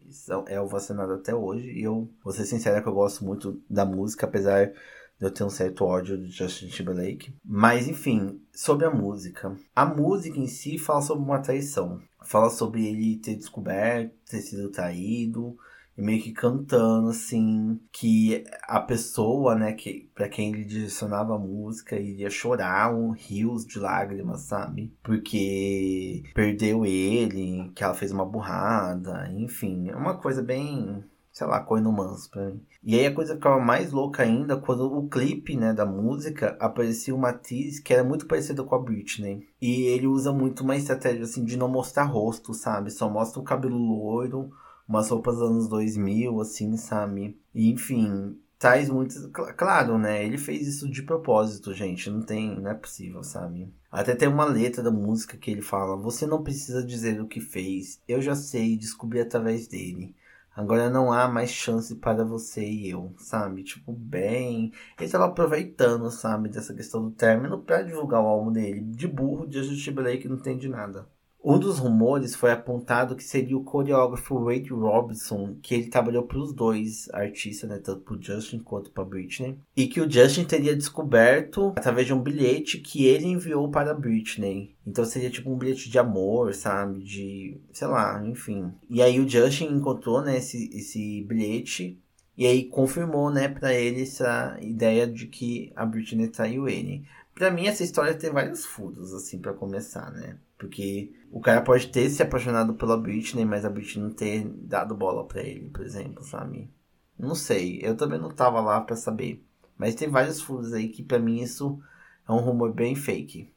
[0.47, 1.69] é ovacionado até hoje.
[1.69, 4.71] E eu vou ser sincero que eu gosto muito da música, apesar
[5.19, 7.31] eu tenho um certo ódio de Justin Timberlake.
[7.45, 9.55] Mas enfim, sobre a música.
[9.75, 12.01] A música em si fala sobre uma traição.
[12.23, 15.57] Fala sobre ele ter descoberto, ter sido traído.
[15.97, 21.39] E meio que cantando, assim, que a pessoa, né, que para quem ele direcionava a
[21.39, 24.93] música iria chorar um rios de lágrimas, sabe?
[25.03, 29.89] Porque perdeu ele, que ela fez uma burrada, enfim.
[29.89, 32.61] É uma coisa bem sei lá, corno manso pra mim.
[32.83, 37.15] E aí a coisa ficava mais louca ainda quando o clipe, né, da música, aparecia
[37.15, 39.47] uma atriz que era muito parecida com a Britney.
[39.61, 42.91] E ele usa muito uma estratégia, assim, de não mostrar rosto, sabe?
[42.91, 44.51] Só mostra o cabelo loiro,
[44.87, 47.39] umas roupas dos anos 2000, assim, sabe?
[47.53, 49.29] E, enfim, traz muito...
[49.31, 52.59] Claro, né, ele fez isso de propósito, gente, não tem...
[52.59, 53.71] não é possível, sabe?
[53.91, 57.41] Até tem uma letra da música que ele fala: Você não precisa dizer o que
[57.41, 60.15] fez, eu já sei, descobri através dele.
[60.55, 63.63] Agora não há mais chance para você e eu, sabe?
[63.63, 64.71] Tipo, bem.
[64.99, 68.81] Ele tava aproveitando, sabe, dessa questão do término para divulgar o álbum dele.
[68.81, 71.07] De burro, de Justin que não tem de nada.
[71.43, 76.37] Um dos rumores foi apontado que seria o coreógrafo Wade Robinson, que ele trabalhou para
[76.37, 80.45] os dois artistas, né, tanto para o Justin quanto para Britney, e que o Justin
[80.45, 84.75] teria descoberto através de um bilhete que ele enviou para Britney.
[84.85, 88.71] Então seria tipo um bilhete de amor, sabe, de, sei lá, enfim.
[88.87, 91.99] E aí o Justin encontrou, né, esse, esse bilhete
[92.37, 97.03] e aí confirmou, né, para ele essa ideia de que a Britney traiu ele.
[97.33, 100.37] Para mim essa história tem vários furos assim para começar, né?
[100.57, 104.95] Porque o cara pode ter se apaixonado pela Britney, mas a Britney não ter dado
[104.95, 106.69] bola para ele, por exemplo, sabe?
[107.17, 109.43] Não sei, eu também não tava lá para saber.
[109.77, 111.79] Mas tem vários furos aí que para mim isso
[112.27, 113.51] é um rumor bem fake.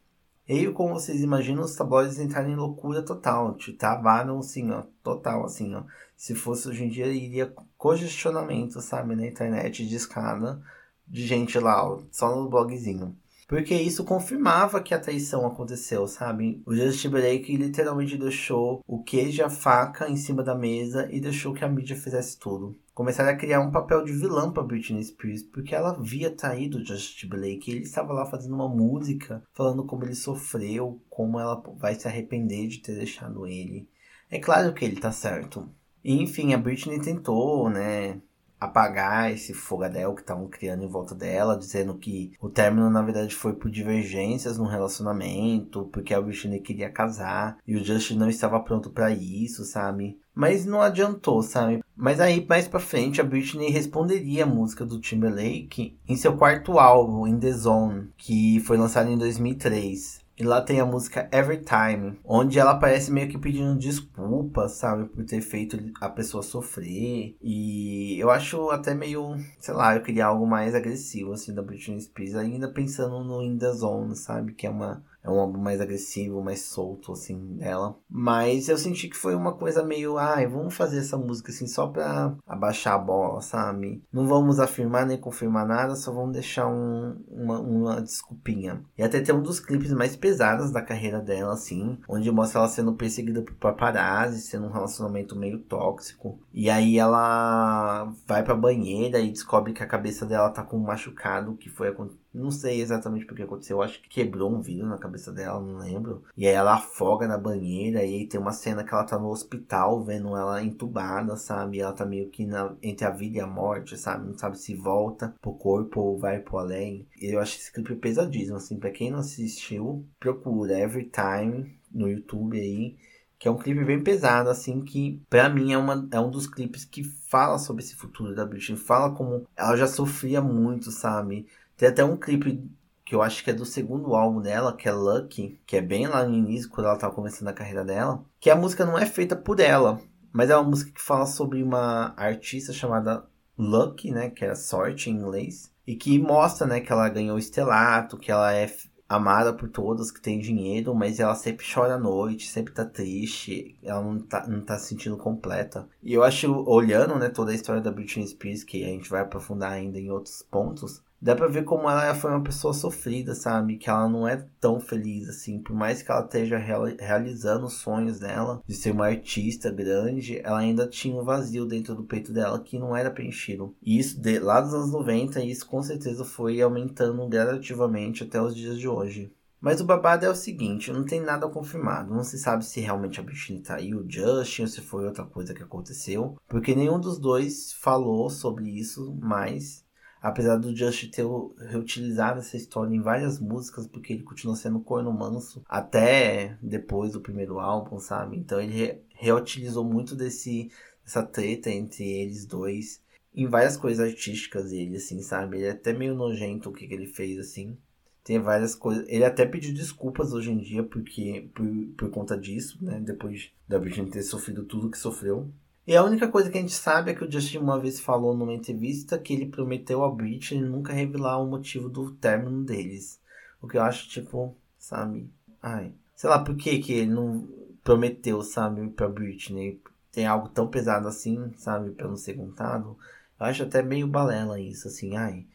[0.46, 3.56] E como vocês imaginam, os tabloides entraram em loucura total.
[3.78, 5.82] Travaram assim, ó, total, assim, ó.
[6.16, 10.62] Se fosse hoje em dia, iria congestionamento, sabe, na internet de escada
[11.06, 13.16] de gente lá, ó, só no blogzinho.
[13.46, 16.62] Porque isso confirmava que a traição aconteceu, sabe?
[16.66, 21.20] O Justin Timberlake literalmente deixou o queijo e a faca em cima da mesa e
[21.20, 22.76] deixou que a mídia fizesse tudo.
[22.94, 26.85] Começaram a criar um papel de vilã para Britney Spears, porque ela havia traído o
[26.85, 27.70] Justin Timberlake.
[27.70, 32.68] Ele estava lá fazendo uma música, falando como ele sofreu, como ela vai se arrepender
[32.68, 33.88] de ter deixado ele.
[34.30, 35.68] É claro que ele tá certo.
[36.04, 38.20] E, enfim, a Britney tentou, né,
[38.64, 43.35] apagar esse fogaréu que estavam criando em volta dela, dizendo que o término na verdade
[43.35, 48.61] foi por divergências no relacionamento, porque a Britney queria casar e o Justin não estava
[48.61, 50.18] pronto para isso, sabe?
[50.35, 51.83] Mas não adiantou, sabe?
[51.96, 56.79] Mas aí mais para frente a Britney responderia a música do Timberlake em seu quarto
[56.79, 60.23] álbum, In The Zone, que foi lançado em 2003.
[60.37, 65.09] E lá tem a música Every Time, onde ela aparece meio que pedindo desculpas, sabe,
[65.09, 67.37] por ter feito a pessoa sofrer.
[67.40, 72.01] E eu acho até meio, sei lá, eu queria algo mais agressivo, assim, da Britney
[72.01, 75.80] Spears, ainda pensando no In The Zone, sabe, que é uma é um álbum mais
[75.80, 77.96] agressivo, mais solto, assim, dela.
[78.08, 81.87] Mas eu senti que foi uma coisa meio, ai, vamos fazer essa música assim só
[81.87, 84.04] pra abaixar a bola, sabe?
[84.12, 88.84] Não vamos afirmar nem confirmar nada, só vamos deixar um, uma, uma desculpinha.
[88.98, 92.68] E até tem um dos clipes mais pesados da carreira dela, assim, onde mostra ela
[92.68, 96.38] sendo perseguida por paparazzi, sendo um relacionamento meio tóxico.
[96.52, 100.84] E aí ela vai pra banheira e descobre que a cabeça dela tá com um
[100.84, 103.77] machucado que foi acontecido não sei exatamente o que aconteceu.
[103.79, 106.25] Eu acho que quebrou um vidro na cabeça dela, não lembro.
[106.37, 108.05] E aí ela afoga na banheira.
[108.05, 111.81] E aí tem uma cena que ela tá no hospital vendo ela entubada, sabe?
[111.81, 114.27] Ela tá meio que na, entre a vida e a morte, sabe?
[114.27, 117.07] Não sabe se volta pro corpo ou vai pro além.
[117.20, 118.79] Eu acho esse clipe pesadíssimo, assim.
[118.79, 122.97] Pra quem não assistiu, procura Every Time no YouTube aí
[123.44, 126.47] que é um clipe bem pesado, assim, que para mim é, uma, é um dos
[126.47, 131.47] clipes que fala sobre esse futuro da Britney, fala como ela já sofria muito, sabe?
[131.76, 132.70] Tem até um clipe
[133.04, 136.06] que eu acho que é do segundo álbum dela, que é Lucky, que é bem
[136.06, 139.04] lá no início, quando ela tava começando a carreira dela, que a música não é
[139.04, 140.00] feita por ela,
[140.32, 143.24] mas é uma música que fala sobre uma artista chamada
[143.58, 148.16] Lucky, né, que é sorte em inglês, e que mostra, né, que ela ganhou estelato,
[148.16, 148.66] que ela é
[149.06, 153.78] amada por todos, que tem dinheiro, mas ela sempre chora à noite, sempre tá triste,
[153.82, 155.87] ela não tá, não tá se sentindo completa.
[156.02, 159.20] E eu acho, olhando, né, toda a história da Britney Spears, que a gente vai
[159.20, 163.77] aprofundar ainda em outros pontos, dá pra ver como ela foi uma pessoa sofrida, sabe?
[163.77, 165.59] Que ela não é tão feliz assim.
[165.59, 170.59] Por mais que ela esteja realizando os sonhos dela de ser uma artista grande, ela
[170.59, 173.74] ainda tinha um vazio dentro do peito dela que não era preenchido.
[173.83, 178.55] E isso, de, lá dos anos 90, isso com certeza foi aumentando gradativamente até os
[178.55, 179.33] dias de hoje.
[179.64, 182.14] Mas o babado é o seguinte, não tem nada confirmado.
[182.14, 185.55] Não se sabe se realmente a Britney traiu o Justin ou se foi outra coisa
[185.55, 186.37] que aconteceu.
[186.46, 189.83] Porque nenhum dos dois falou sobre isso, mas
[190.24, 191.26] Apesar do Just ter
[191.68, 197.20] reutilizado essa história em várias músicas, porque ele continua sendo corno manso até depois do
[197.20, 198.38] primeiro álbum, sabe?
[198.38, 200.70] Então ele re reutilizou muito desse,
[201.04, 203.02] dessa treta entre eles dois
[203.34, 205.58] em várias coisas artísticas dele, assim, sabe?
[205.58, 207.76] Ele é até meio nojento o que, que ele fez, assim.
[208.24, 209.04] Tem várias coisas.
[209.08, 211.66] Ele até pediu desculpas hoje em dia porque, por,
[211.98, 212.98] por conta disso, né?
[212.98, 215.52] Depois da Britney ter sofrido tudo que sofreu.
[215.87, 218.35] E a única coisa que a gente sabe é que o Justin uma vez falou
[218.35, 223.20] numa entrevista que ele prometeu a Britney nunca revelar o motivo do término deles.
[223.61, 225.31] O que eu acho, tipo, sabe?
[225.62, 225.92] Ai.
[226.14, 227.47] Sei lá por que, que ele não
[227.83, 229.79] prometeu, sabe, pra Britney.
[230.11, 232.97] Tem algo tão pesado assim, sabe, pra não ser contado.
[233.38, 235.47] Eu acho até meio balela isso, assim, ai.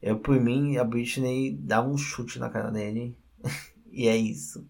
[0.00, 3.16] Eu, por mim, a Britney dava um chute na cara dele.
[3.90, 4.64] e é isso.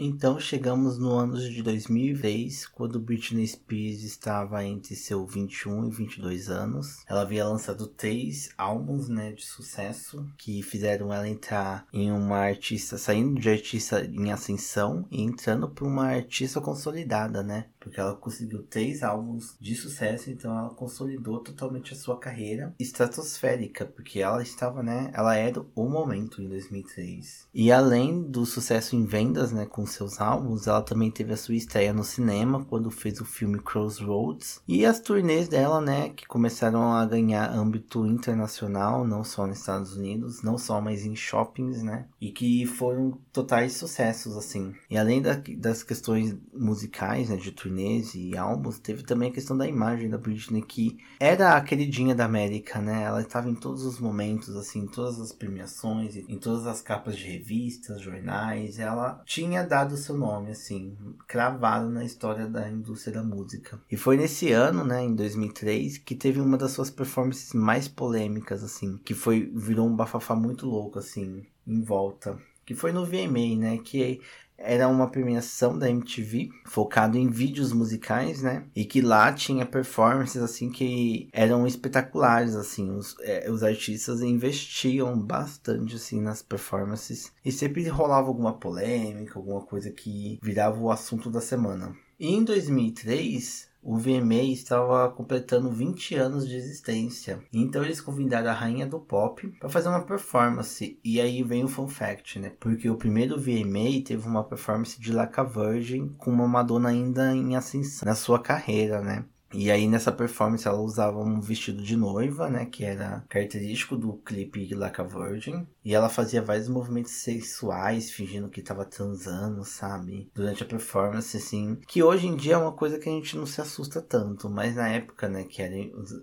[0.00, 6.48] Então chegamos no ano de 2010, quando Britney Spears estava entre seus 21 e 22
[6.48, 7.02] anos.
[7.08, 12.96] Ela havia lançado três álbuns né, de sucesso que fizeram ela entrar em uma artista,
[12.96, 17.64] saindo de artista em ascensão e entrando para uma artista consolidada, né?
[17.80, 23.86] Porque ela conseguiu três álbuns de sucesso, então ela consolidou totalmente a sua carreira estratosférica,
[23.86, 27.48] porque ela estava, né, ela era o momento em 2003.
[27.54, 31.54] E além do sucesso em vendas, né, com seus álbuns, ela também teve a sua
[31.54, 36.92] estreia no cinema quando fez o filme Crossroads e as turnês dela, né, que começaram
[36.92, 42.06] a ganhar âmbito internacional, não só nos Estados Unidos, não só mais em shoppings, né,
[42.20, 44.74] e que foram totais sucessos assim.
[44.90, 49.56] E além da, das questões musicais, né, de turnês e álbuns, teve também a questão
[49.56, 53.02] da imagem da Britney, que era a queridinha da América, né?
[53.02, 57.16] Ela estava em todos os momentos, assim, em todas as premiações, em todas as capas
[57.16, 58.78] de revistas, jornais.
[58.78, 63.78] Ela tinha dado seu nome, assim, cravado na história da indústria da música.
[63.90, 68.64] E foi nesse ano, né, em 2003, que teve uma das suas performances mais polêmicas,
[68.64, 73.56] assim, que foi virou um bafafá muito louco, assim, em volta que foi no VMA,
[73.56, 73.78] né?
[73.78, 74.20] Que
[74.58, 78.64] era uma premiação da MTV focado em vídeos musicais, né?
[78.74, 82.90] E que lá tinha performances assim que eram espetaculares, assim.
[82.90, 89.62] Os, é, os artistas investiam bastante assim nas performances e sempre rolava alguma polêmica, alguma
[89.62, 91.94] coisa que virava o assunto da semana.
[92.18, 97.40] E em 2003 o VMA estava completando 20 anos de existência.
[97.52, 100.98] Então eles convidaram a rainha do pop para fazer uma performance.
[101.04, 102.52] E aí vem o fun fact, né?
[102.60, 107.56] Porque o primeiro VMA teve uma performance de Laca Virgin com uma Madonna ainda em
[107.56, 109.24] ascensão na sua carreira, né?
[109.52, 114.12] E aí nessa performance ela usava um vestido de noiva, né, que era característico do
[114.12, 120.30] clipe Like a Virgin, e ela fazia vários movimentos sexuais, fingindo que estava transando, sabe?
[120.34, 123.46] Durante a performance assim, que hoje em dia é uma coisa que a gente não
[123.46, 125.74] se assusta tanto, mas na época, né, que era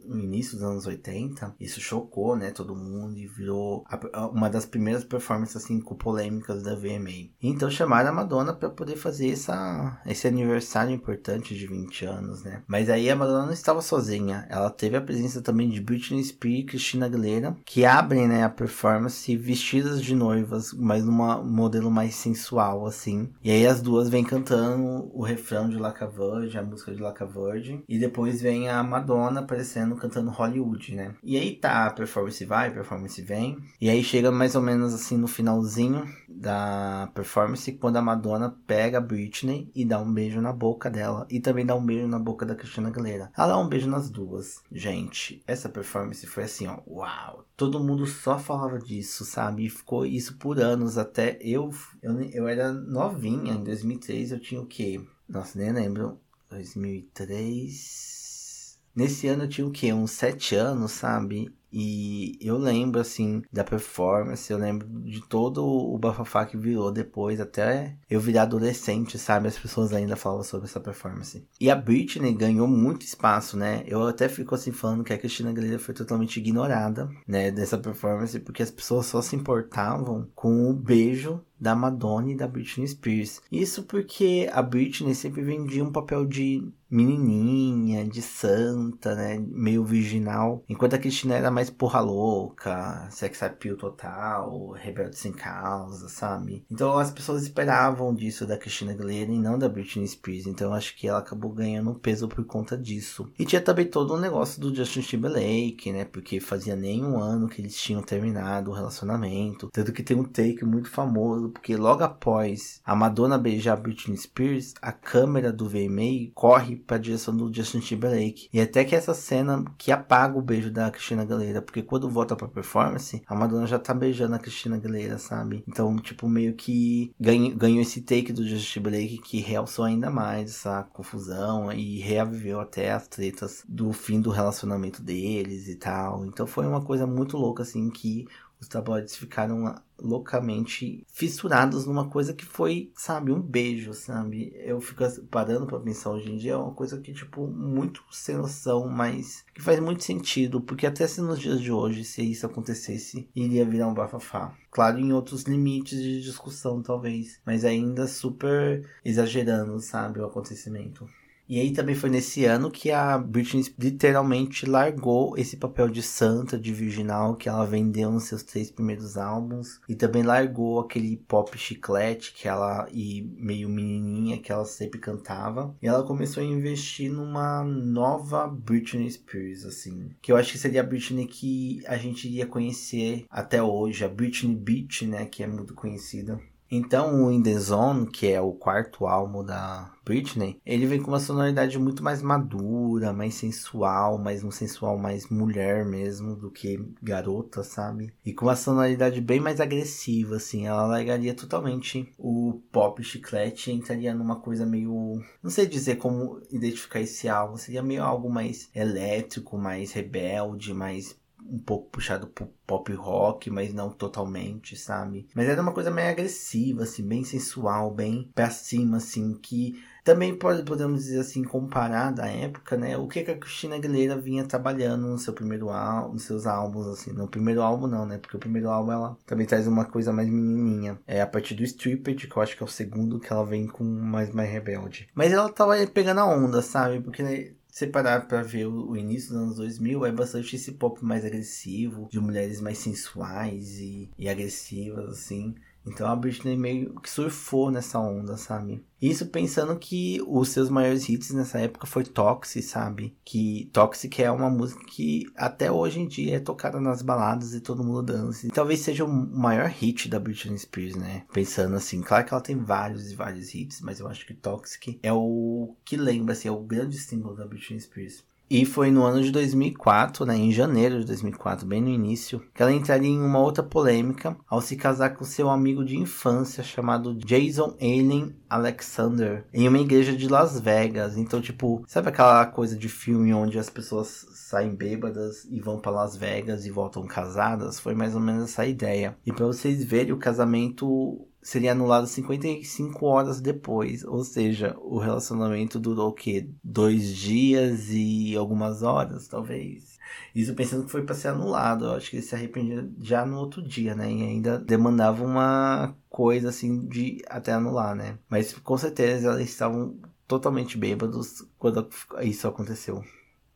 [0.06, 3.84] no início dos anos 80, isso chocou, né, todo mundo e virou
[4.32, 7.32] uma das primeiras performances assim com polêmicas da VMA.
[7.42, 12.62] Então chamaram a Madonna para poder fazer essa esse aniversário importante de 20 anos, né?
[12.68, 14.46] Mas aí a a Madonna não estava sozinha.
[14.50, 18.50] Ela teve a presença também de Britney Spears e Christina Aguilera, que abrem né, a
[18.50, 21.14] performance vestidas de noivas, mas num
[21.44, 23.30] modelo mais sensual, assim.
[23.42, 27.26] E aí as duas vêm cantando o refrão de Laca Virgin, a música de Laca
[27.26, 27.82] Virgin.
[27.88, 31.16] E depois vem a Madonna aparecendo cantando Hollywood, né?
[31.24, 33.58] E aí tá, a performance vai, a performance vem.
[33.80, 38.98] E aí chega mais ou menos assim no finalzinho da performance, quando a Madonna pega
[38.98, 41.26] a Britney e dá um beijo na boca dela.
[41.30, 43.32] E também dá um beijo na boca da Christina Aguilera.
[43.38, 44.62] Ela dá um beijo nas duas.
[44.72, 47.46] Gente, essa performance foi assim, ó, uau.
[47.56, 49.66] Todo mundo só falava disso, sabe?
[49.66, 51.70] E ficou isso por anos até eu,
[52.02, 55.02] eu, eu era novinha, em 2003 eu tinha o quê?
[55.28, 56.20] Nossa, nem lembro.
[56.50, 58.80] 2003.
[58.96, 59.92] Nesse ano eu tinha o quê?
[59.92, 61.54] Uns 7 anos, sabe?
[61.78, 67.42] E eu lembro, assim, da performance, eu lembro de todo o bafafá que virou depois,
[67.42, 69.50] até eu virar adolescente, sabe?
[69.50, 71.46] As pessoas ainda falavam sobre essa performance.
[71.60, 73.84] E a Britney ganhou muito espaço, né?
[73.86, 77.52] Eu até fico assim falando que a Cristina Aguilera foi totalmente ignorada, né?
[77.52, 82.48] Dessa performance, porque as pessoas só se importavam com o beijo da Madonna e da
[82.48, 83.42] Britney Spears.
[83.52, 89.38] Isso porque a Britney sempre vendia um papel de menininha, de santa, né?
[89.40, 90.64] Meio virginal.
[90.70, 96.66] Enquanto a Cristina era mais porra louca, sex appeal total, rebelde sem causa, sabe?
[96.72, 100.48] Então as pessoas esperavam disso da Cristina Aguilera e não da Britney Spears.
[100.48, 103.30] Então acho que ela acabou ganhando peso por conta disso.
[103.38, 106.06] E tinha também todo o um negócio do Justin Timberlake, né?
[106.06, 109.70] Porque fazia nem um ano que eles tinham terminado o relacionamento.
[109.72, 114.74] Tanto que tem um take muito famoso, porque logo após a Madonna beijar Britney Spears,
[114.82, 118.50] a câmera do VMA corre para a direção do Justin Timberlake.
[118.52, 122.36] E até que essa cena que apaga o beijo da Cristina Aguilera, porque quando volta
[122.36, 125.64] pra performance, a Madonna já tá beijando a Cristina Aguilera, sabe?
[125.68, 130.52] Então, tipo, meio que ganhou, ganhou esse take do Justin Timberlake que realçou ainda mais
[130.52, 136.26] essa confusão e reaviveu até as tretas do fim do relacionamento deles e tal.
[136.26, 138.28] Então foi uma coisa muito louca, assim, que
[138.60, 144.54] os tabloides ficaram loucamente fissurados numa coisa que foi, sabe, um beijo, sabe?
[144.56, 148.36] Eu fico parando pra pensar hoje em dia, é uma coisa que, tipo, muito sem
[148.36, 152.46] noção, mas que faz muito sentido, porque até se nos dias de hoje, se isso
[152.46, 154.56] acontecesse, iria virar um bafafá.
[154.70, 161.08] Claro, em outros limites de discussão, talvez, mas ainda super exagerando, sabe, o acontecimento.
[161.48, 166.58] E aí também foi nesse ano que a Britney literalmente largou esse papel de santa,
[166.58, 169.80] de virginal que ela vendeu nos seus três primeiros álbuns.
[169.88, 175.76] E também largou aquele pop chiclete que ela e meio menininha que ela sempre cantava.
[175.82, 180.10] E ela começou a investir numa nova Britney Spears, assim.
[180.22, 184.10] Que eu acho que seria a Britney que a gente iria conhecer até hoje, a
[184.10, 186.40] Britney Beach, né, que é muito conhecida.
[186.70, 191.10] Então, o In The Zone, que é o quarto álbum da Britney, ele vem com
[191.10, 196.80] uma sonoridade muito mais madura, mais sensual, mais um sensual mais mulher mesmo do que
[197.02, 198.14] garota, sabe?
[198.26, 200.68] E com uma sonoridade bem mais agressiva, assim.
[200.68, 205.22] Ela largaria totalmente o pop chiclete e entraria numa coisa meio.
[205.42, 207.58] Não sei dizer como identificar esse álbum.
[207.58, 211.16] Seria meio algo mais elétrico, mais rebelde, mais
[211.50, 215.28] um pouco puxado pro pop rock, mas não totalmente, sabe?
[215.36, 220.36] Mas era uma coisa meio agressiva, assim, bem sensual, bem pra cima, assim, que também
[220.36, 222.96] pode, podemos dizer assim, comparar da época, né?
[222.96, 226.86] O que, que a Cristina Aguilera vinha trabalhando no seu primeiro álbum, nos seus álbuns,
[226.86, 227.12] assim.
[227.12, 228.20] No primeiro álbum não, né?
[228.20, 231.00] Porque o primeiro álbum ela também traz uma coisa mais menininha.
[231.08, 233.66] É a partir do Stripped, que eu acho que é o segundo que ela vem
[233.66, 235.10] com mais, mais rebelde.
[235.16, 237.02] Mas ela tava pegando a onda, sabe?
[237.02, 241.26] Porque você parar pra ver o, início dos anos 2000, é bastante esse pop mais
[241.26, 245.54] agressivo, de mulheres mais sensuais e, e agressivas, assim.
[245.86, 248.84] Então a Britney meio que surfou nessa onda, sabe?
[249.02, 253.16] Isso pensando que os seus maiores hits nessa época foi Toxic, sabe?
[253.24, 257.62] Que Toxic é uma música que até hoje em dia é tocada nas baladas e
[257.62, 258.48] todo mundo dança.
[258.48, 261.24] E talvez seja o maior hit da Britney Spears, né?
[261.32, 265.00] Pensando assim, claro que ela tem vários e vários hits, mas eu acho que Toxic
[265.04, 268.24] é o que lembra, assim, é o grande símbolo da Britney Spears.
[268.50, 272.62] E foi no ano de 2004, né, em janeiro de 2004, bem no início, que
[272.62, 277.16] ela entraria em uma outra polêmica ao se casar com seu amigo de infância chamado
[277.16, 281.18] Jason Allen Alexander em uma igreja de Las Vegas.
[281.18, 285.92] Então, tipo, sabe aquela coisa de filme onde as pessoas saem bêbadas e vão para
[285.92, 287.80] Las Vegas e voltam casadas?
[287.80, 289.18] Foi mais ou menos essa ideia.
[289.26, 294.04] E para vocês verem, o casamento seria anulado 55 horas depois.
[294.04, 296.50] Ou seja, o relacionamento durou o quê?
[296.64, 300.00] Dois dias e algumas horas, talvez.
[300.34, 301.86] Isso pensando que foi para ser anulado.
[301.86, 304.12] Eu acho que ele se arrependia já no outro dia, né?
[304.12, 308.18] E ainda demandava uma coisa assim de até anular, né?
[308.28, 311.88] Mas com certeza eles estavam totalmente bêbados quando
[312.24, 313.04] isso aconteceu.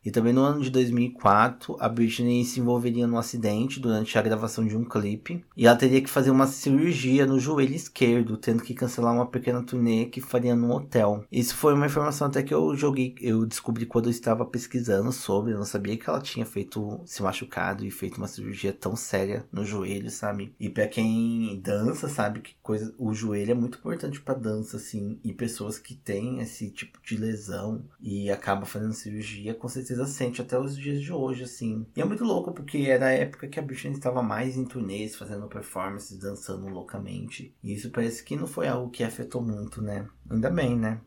[0.03, 4.65] E também no ano de 2004, a Britney se envolveria num acidente durante a gravação
[4.65, 8.73] de um clipe e ela teria que fazer uma cirurgia no joelho esquerdo, tendo que
[8.73, 11.23] cancelar uma pequena turnê que faria num hotel.
[11.31, 15.53] Isso foi uma informação até que eu joguei, eu descobri quando eu estava pesquisando sobre,
[15.53, 19.45] eu não sabia que ela tinha feito se machucado e feito uma cirurgia tão séria
[19.51, 20.53] no joelho, sabe?
[20.59, 25.19] E para quem dança, sabe que coisa, o joelho é muito importante para dança assim,
[25.23, 30.05] e pessoas que têm esse tipo de lesão e acabam fazendo cirurgia, com certeza certeza
[30.05, 31.85] sente até os dias de hoje, assim.
[31.95, 35.15] E é muito louco, porque era a época que a Britney estava mais em turnês,
[35.15, 37.55] fazendo performances, dançando loucamente.
[37.63, 40.07] E isso parece que não foi algo que afetou muito, né?
[40.29, 41.01] Ainda bem, né?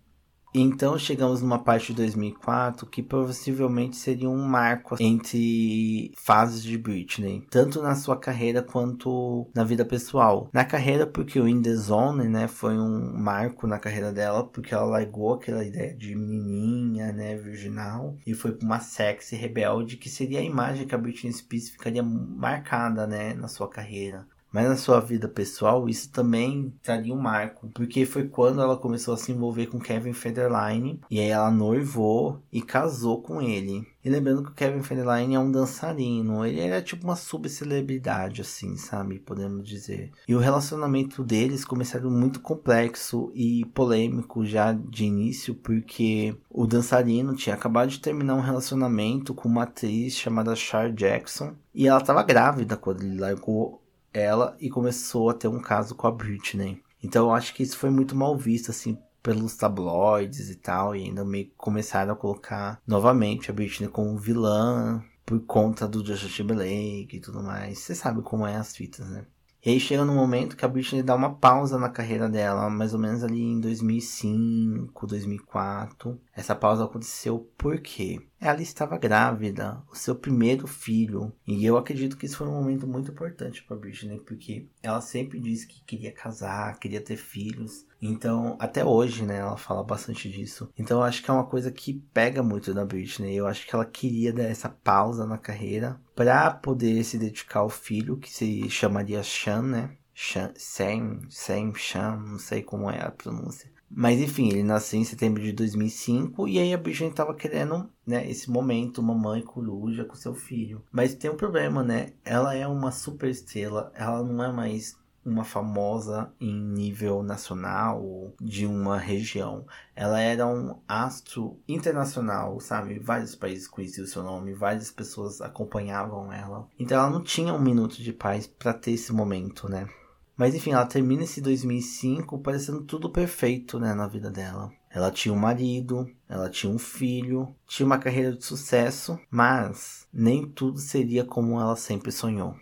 [0.55, 7.47] Então chegamos numa parte de 2004 que possivelmente seria um marco entre fases de Britney,
[7.49, 10.51] tanto na sua carreira quanto na vida pessoal.
[10.53, 14.75] Na carreira porque o In The Zone, né, foi um marco na carreira dela, porque
[14.75, 20.11] ela largou aquela ideia de menininha, né, virginal, e foi para uma sexy rebelde que
[20.11, 24.27] seria a imagem que a Britney Spears ficaria marcada, né, na sua carreira.
[24.53, 29.15] Mas na sua vida pessoal, isso também traria um marco, porque foi quando ela começou
[29.15, 33.87] a se envolver com Kevin Federline, e aí ela noivou e casou com ele.
[34.05, 38.77] E lembrando que o Kevin Federline é um dançarino, ele era tipo uma subcelebridade, assim,
[38.77, 39.21] sabe?
[39.21, 40.11] Podemos dizer.
[40.27, 47.35] E o relacionamento deles começaram muito complexo e polêmico já de início, porque o dançarino
[47.35, 52.23] tinha acabado de terminar um relacionamento com uma atriz chamada Char Jackson, e ela estava
[52.23, 53.82] grávida quando ele largou
[54.13, 56.83] ela e começou a ter um caso com a Britney.
[57.03, 61.05] Então eu acho que isso foi muito mal visto, assim, pelos tabloides e tal, e
[61.05, 67.17] ainda meio começaram a colocar novamente a Britney como vilã por conta do Justin Timberlake
[67.17, 67.79] e tudo mais.
[67.79, 69.25] Você sabe como é as fitas, né?
[69.65, 72.95] E aí chega no momento que a Britney dá uma pausa na carreira dela, mais
[72.95, 76.21] ou menos ali em 2005, 2004.
[76.35, 81.33] Essa pausa aconteceu porque ela estava grávida, o seu primeiro filho.
[81.47, 85.39] E eu acredito que isso foi um momento muito importante para Britney, porque ela sempre
[85.39, 87.87] disse que queria casar, queria ter filhos.
[88.03, 90.69] Então, até hoje, né, ela fala bastante disso.
[90.77, 93.37] Então, eu acho que é uma coisa que pega muito da Britney.
[93.37, 97.71] Eu acho que ela queria dar essa pausa na carreira para poder se dedicar ao
[97.71, 99.97] filho, que se chamaria Sean, né?
[100.15, 103.71] Sean, Sam, Sam, Sean, não sei como é a pronúncia.
[103.95, 108.29] Mas enfim, ele nasceu em setembro de 2005 e aí a Britney tava querendo, né,
[108.29, 110.83] esse momento, mamãe coruja com seu filho.
[110.91, 112.15] Mas tem um problema, né?
[112.25, 118.67] Ela é uma super estrela, ela não é mais uma famosa em nível nacional de
[118.67, 119.67] uma região.
[119.95, 122.99] Ela era um astro internacional, sabe?
[122.99, 126.67] Vários países conheciam o seu nome, várias pessoas acompanhavam ela.
[126.79, 129.89] Então ela não tinha um minuto de paz para ter esse momento, né?
[130.37, 134.73] Mas enfim, ela termina esse 2005 parecendo tudo perfeito, né, na vida dela.
[134.91, 140.47] Ela tinha um marido, ela tinha um filho, tinha uma carreira de sucesso, mas nem
[140.47, 142.55] tudo seria como ela sempre sonhou.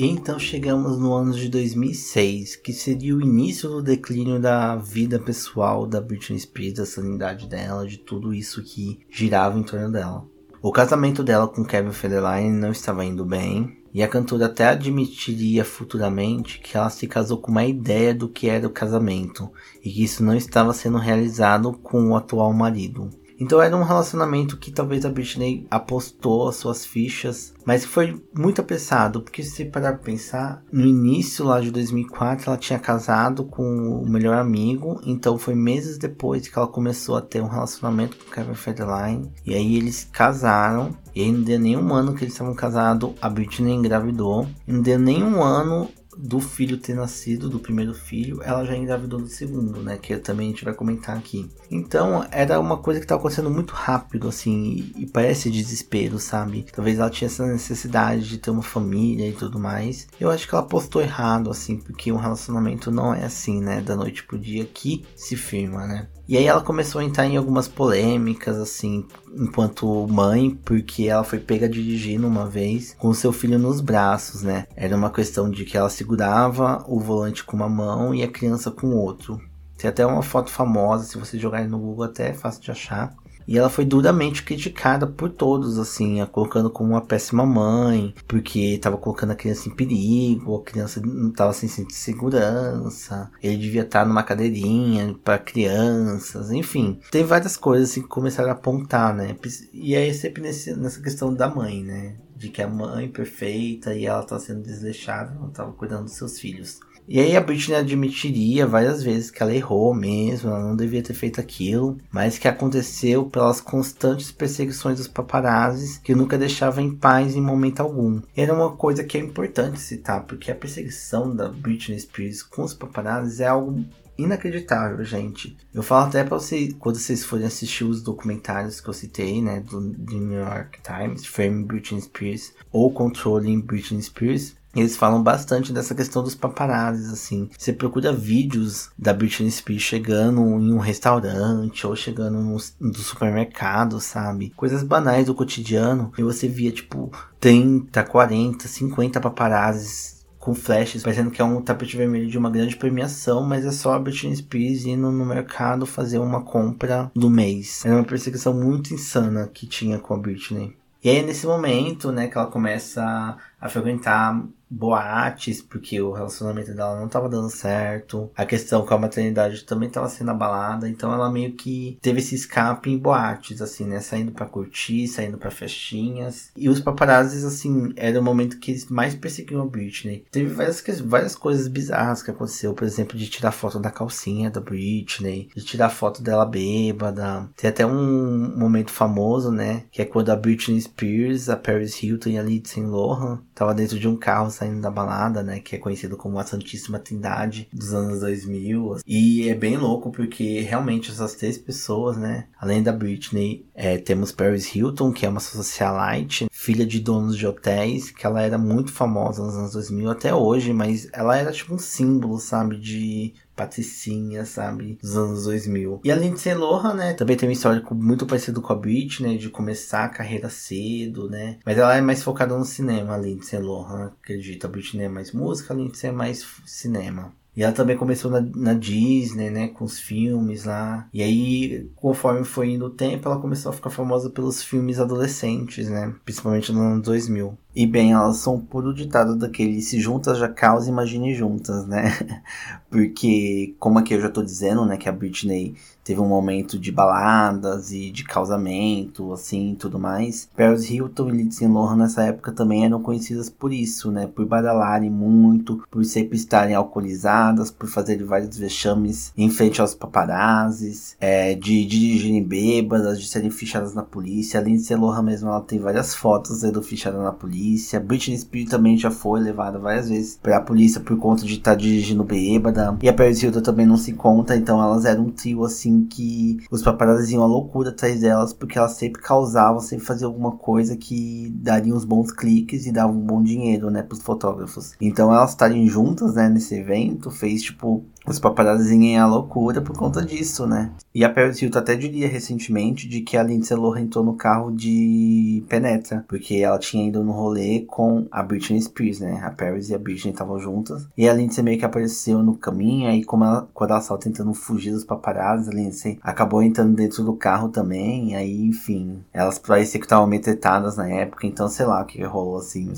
[0.00, 5.88] Então chegamos no ano de 2006, que seria o início do declínio da vida pessoal
[5.88, 10.24] da Britney Spears, da sanidade dela, de tudo isso que girava em torno dela.
[10.62, 15.64] O casamento dela com Kevin Federline não estava indo bem, e a cantora até admitiria
[15.64, 19.50] futuramente que ela se casou com uma ideia do que era o casamento,
[19.82, 23.10] e que isso não estava sendo realizado com o atual marido.
[23.38, 28.60] Então era um relacionamento que talvez a Britney apostou as suas fichas, mas foi muito
[28.60, 34.02] apressado, porque se parar pra pensar, no início lá de 2004 ela tinha casado com
[34.02, 38.30] o melhor amigo, então foi meses depois que ela começou a ter um relacionamento com
[38.30, 42.54] Kevin Federline, e aí eles casaram, e aí não deu nenhum ano que eles estavam
[42.54, 48.42] casados, a Britney engravidou, não deu nenhum ano do filho ter nascido, do primeiro filho,
[48.42, 49.96] ela já engravidou do segundo, né?
[49.96, 51.48] Que também a gente vai comentar aqui.
[51.70, 56.66] Então, era uma coisa que estava acontecendo muito rápido, assim, e, e, parece desespero, sabe?
[56.72, 60.08] Talvez ela tinha essa necessidade de ter uma família e tudo mais.
[60.20, 63.80] Eu acho que ela postou errado, assim, porque um relacionamento não é assim, né?
[63.80, 66.08] Da noite pro dia que se firma, né?
[66.28, 71.38] E aí ela começou a entrar em algumas polêmicas, assim, enquanto mãe, porque ela foi
[71.38, 74.66] pega dirigindo uma vez com seu filho nos braços, né?
[74.76, 78.70] Era uma questão de que ela segurava o volante com uma mão e a criança
[78.70, 79.40] com outro.
[79.78, 83.14] Tem até uma foto famosa, se você jogar no Google até é fácil de achar,
[83.48, 88.74] e ela foi duramente criticada por todos, assim, a colocando como uma péssima mãe, porque
[88.74, 94.04] estava colocando a criança em perigo, a criança não estava sem segurança, ele devia estar
[94.04, 97.00] numa cadeirinha para crianças, enfim.
[97.10, 99.34] Tem várias coisas assim, que começaram a apontar, né?
[99.72, 102.16] E é sempre nesse, nessa questão da mãe, né?
[102.36, 106.38] De que a mãe perfeita e ela está sendo desleixada, não estava cuidando dos seus
[106.38, 106.80] filhos.
[107.08, 111.14] E aí a Britney admitiria várias vezes que ela errou mesmo, ela não devia ter
[111.14, 117.34] feito aquilo, mas que aconteceu pelas constantes perseguições dos paparazzis que nunca deixavam em paz
[117.34, 118.20] em momento algum.
[118.36, 122.74] Era uma coisa que é importante citar, porque a perseguição da Britney Spears com os
[122.74, 123.82] paparazzis é algo
[124.18, 125.56] inacreditável, gente.
[125.72, 129.60] Eu falo até para vocês, quando vocês forem assistir os documentários que eu citei, né,
[129.60, 135.72] do, do New York Times, Frame Britney Spears ou Controlling Britney Spears, eles falam bastante
[135.72, 137.48] dessa questão dos paparazzis, assim.
[137.56, 144.00] Você procura vídeos da Britney Spears chegando em um restaurante ou chegando no, no supermercado,
[144.00, 144.52] sabe?
[144.56, 146.12] Coisas banais do cotidiano.
[146.18, 147.10] E você via, tipo,
[147.40, 152.76] 30, 40, 50 paparazzis com flashes, parecendo que é um tapete vermelho de uma grande
[152.76, 157.84] premiação, mas é só a Britney Spears indo no mercado fazer uma compra do mês.
[157.84, 160.76] Era uma perseguição muito insana que tinha com a Britney.
[161.02, 166.98] E aí, nesse momento, né, que ela começa a frequentar boates, porque o relacionamento dela
[166.98, 168.30] não estava dando certo.
[168.36, 172.34] A questão com a maternidade também estava sendo abalada, então ela meio que teve esse
[172.34, 174.00] escape em boates, assim, né?
[174.00, 176.50] Saindo para curtir, saindo para festinhas.
[176.56, 180.24] E os paparazzis, assim, era o momento que eles mais perseguiam a Britney.
[180.30, 184.60] Teve várias, várias coisas bizarras que aconteceu, por exemplo, de tirar foto da calcinha da
[184.60, 187.48] Britney, de tirar foto dela bêbada.
[187.56, 189.84] Tem até um momento famoso, né?
[189.90, 193.98] Que é quando a Britney Spears, a Paris Hilton e a Lindsay Lohan tava dentro
[193.98, 195.58] de um carro saindo da balada, né?
[195.58, 198.98] Que é conhecido como a Santíssima Trindade dos anos 2000.
[199.04, 202.46] E é bem louco porque realmente essas três pessoas, né?
[202.60, 207.46] Além da Britney, é, temos Paris Hilton, que é uma socialite, filha de donos de
[207.46, 211.74] hotéis, que ela era muito famosa nos anos 2000 até hoje, mas ela era tipo
[211.74, 212.78] um símbolo, sabe?
[212.78, 214.96] De patricinha, sabe?
[215.02, 216.00] Dos anos 2000.
[216.04, 217.14] E a Lindsay Lohan, né?
[217.14, 221.58] Também tem um histórico muito parecido com a Britney, de começar a carreira cedo, né?
[221.66, 224.64] Mas ela é mais focada no cinema, a Lindsay Lohan, acredito.
[224.64, 227.32] A Britney é mais música, a Lindsay é mais cinema.
[227.58, 229.66] E ela também começou na, na, Disney, né?
[229.66, 231.08] Com os filmes lá.
[231.12, 235.88] E aí, conforme foi indo o tempo, ela começou a ficar famosa pelos filmes adolescentes,
[235.88, 236.14] né?
[236.24, 237.58] Principalmente no ano 2000.
[237.74, 242.12] E bem, elas são puro ditado daquele se juntas já causa, imagine juntas, né?
[242.88, 245.74] Porque, como aqui eu já tô dizendo, né, que a Britney
[246.08, 250.48] teve um momento de baladas e de causamento, assim, tudo mais.
[250.56, 254.26] Paris Hilton e Lindsay Lohan nessa época também eram conhecidas por isso, né?
[254.26, 261.16] Por badalarem muito, por sempre estarem alcoolizadas, por fazerem vários vexames em frente aos paparazzis,
[261.20, 264.60] é, de, de dirigirem bêbadas, de serem fichadas na polícia.
[264.60, 268.00] A Lindsay Lohan mesmo, ela tem várias fotos sendo fichada na polícia polícia.
[268.00, 271.76] Britney Spears também já foi levada várias vezes pra polícia por conta de estar tá
[271.76, 272.96] dirigindo bêbada.
[273.02, 276.58] E a Paris Hilton também não se conta, então elas eram um trio assim que
[276.70, 280.96] os paparazzi iam a loucura atrás delas, porque elas sempre causavam, sempre faziam alguma coisa
[280.96, 284.92] que daria uns bons cliques e dava um bom dinheiro, né, pros fotógrafos.
[285.00, 289.96] Então elas estarem juntas, né, nesse evento, fez tipo os paparazzi em a loucura por
[289.96, 290.92] conta disso, né?
[291.14, 294.70] E a Paris Hilton até diria recentemente de que a Lindsay Lohan entrou no carro
[294.70, 299.40] de Penetra, porque ela tinha ido no rolê com a Britney Spears, né?
[299.42, 301.06] A Paris e a Britney estavam juntas.
[301.16, 304.52] E a Lindsay meio que apareceu no caminho, aí como ela, quando ela estava tentando
[304.54, 310.00] fugir dos paparazzi, a Lindsay acabou entrando dentro do carro também, aí enfim, elas pareciam
[310.00, 312.92] que estavam meio tretadas na época, então sei lá o que rolou assim,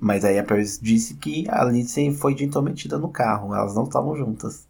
[0.00, 3.84] mas aí a Paris disse que a Lindsay foi de intrometida no carro, elas não
[3.84, 4.61] estavam juntas.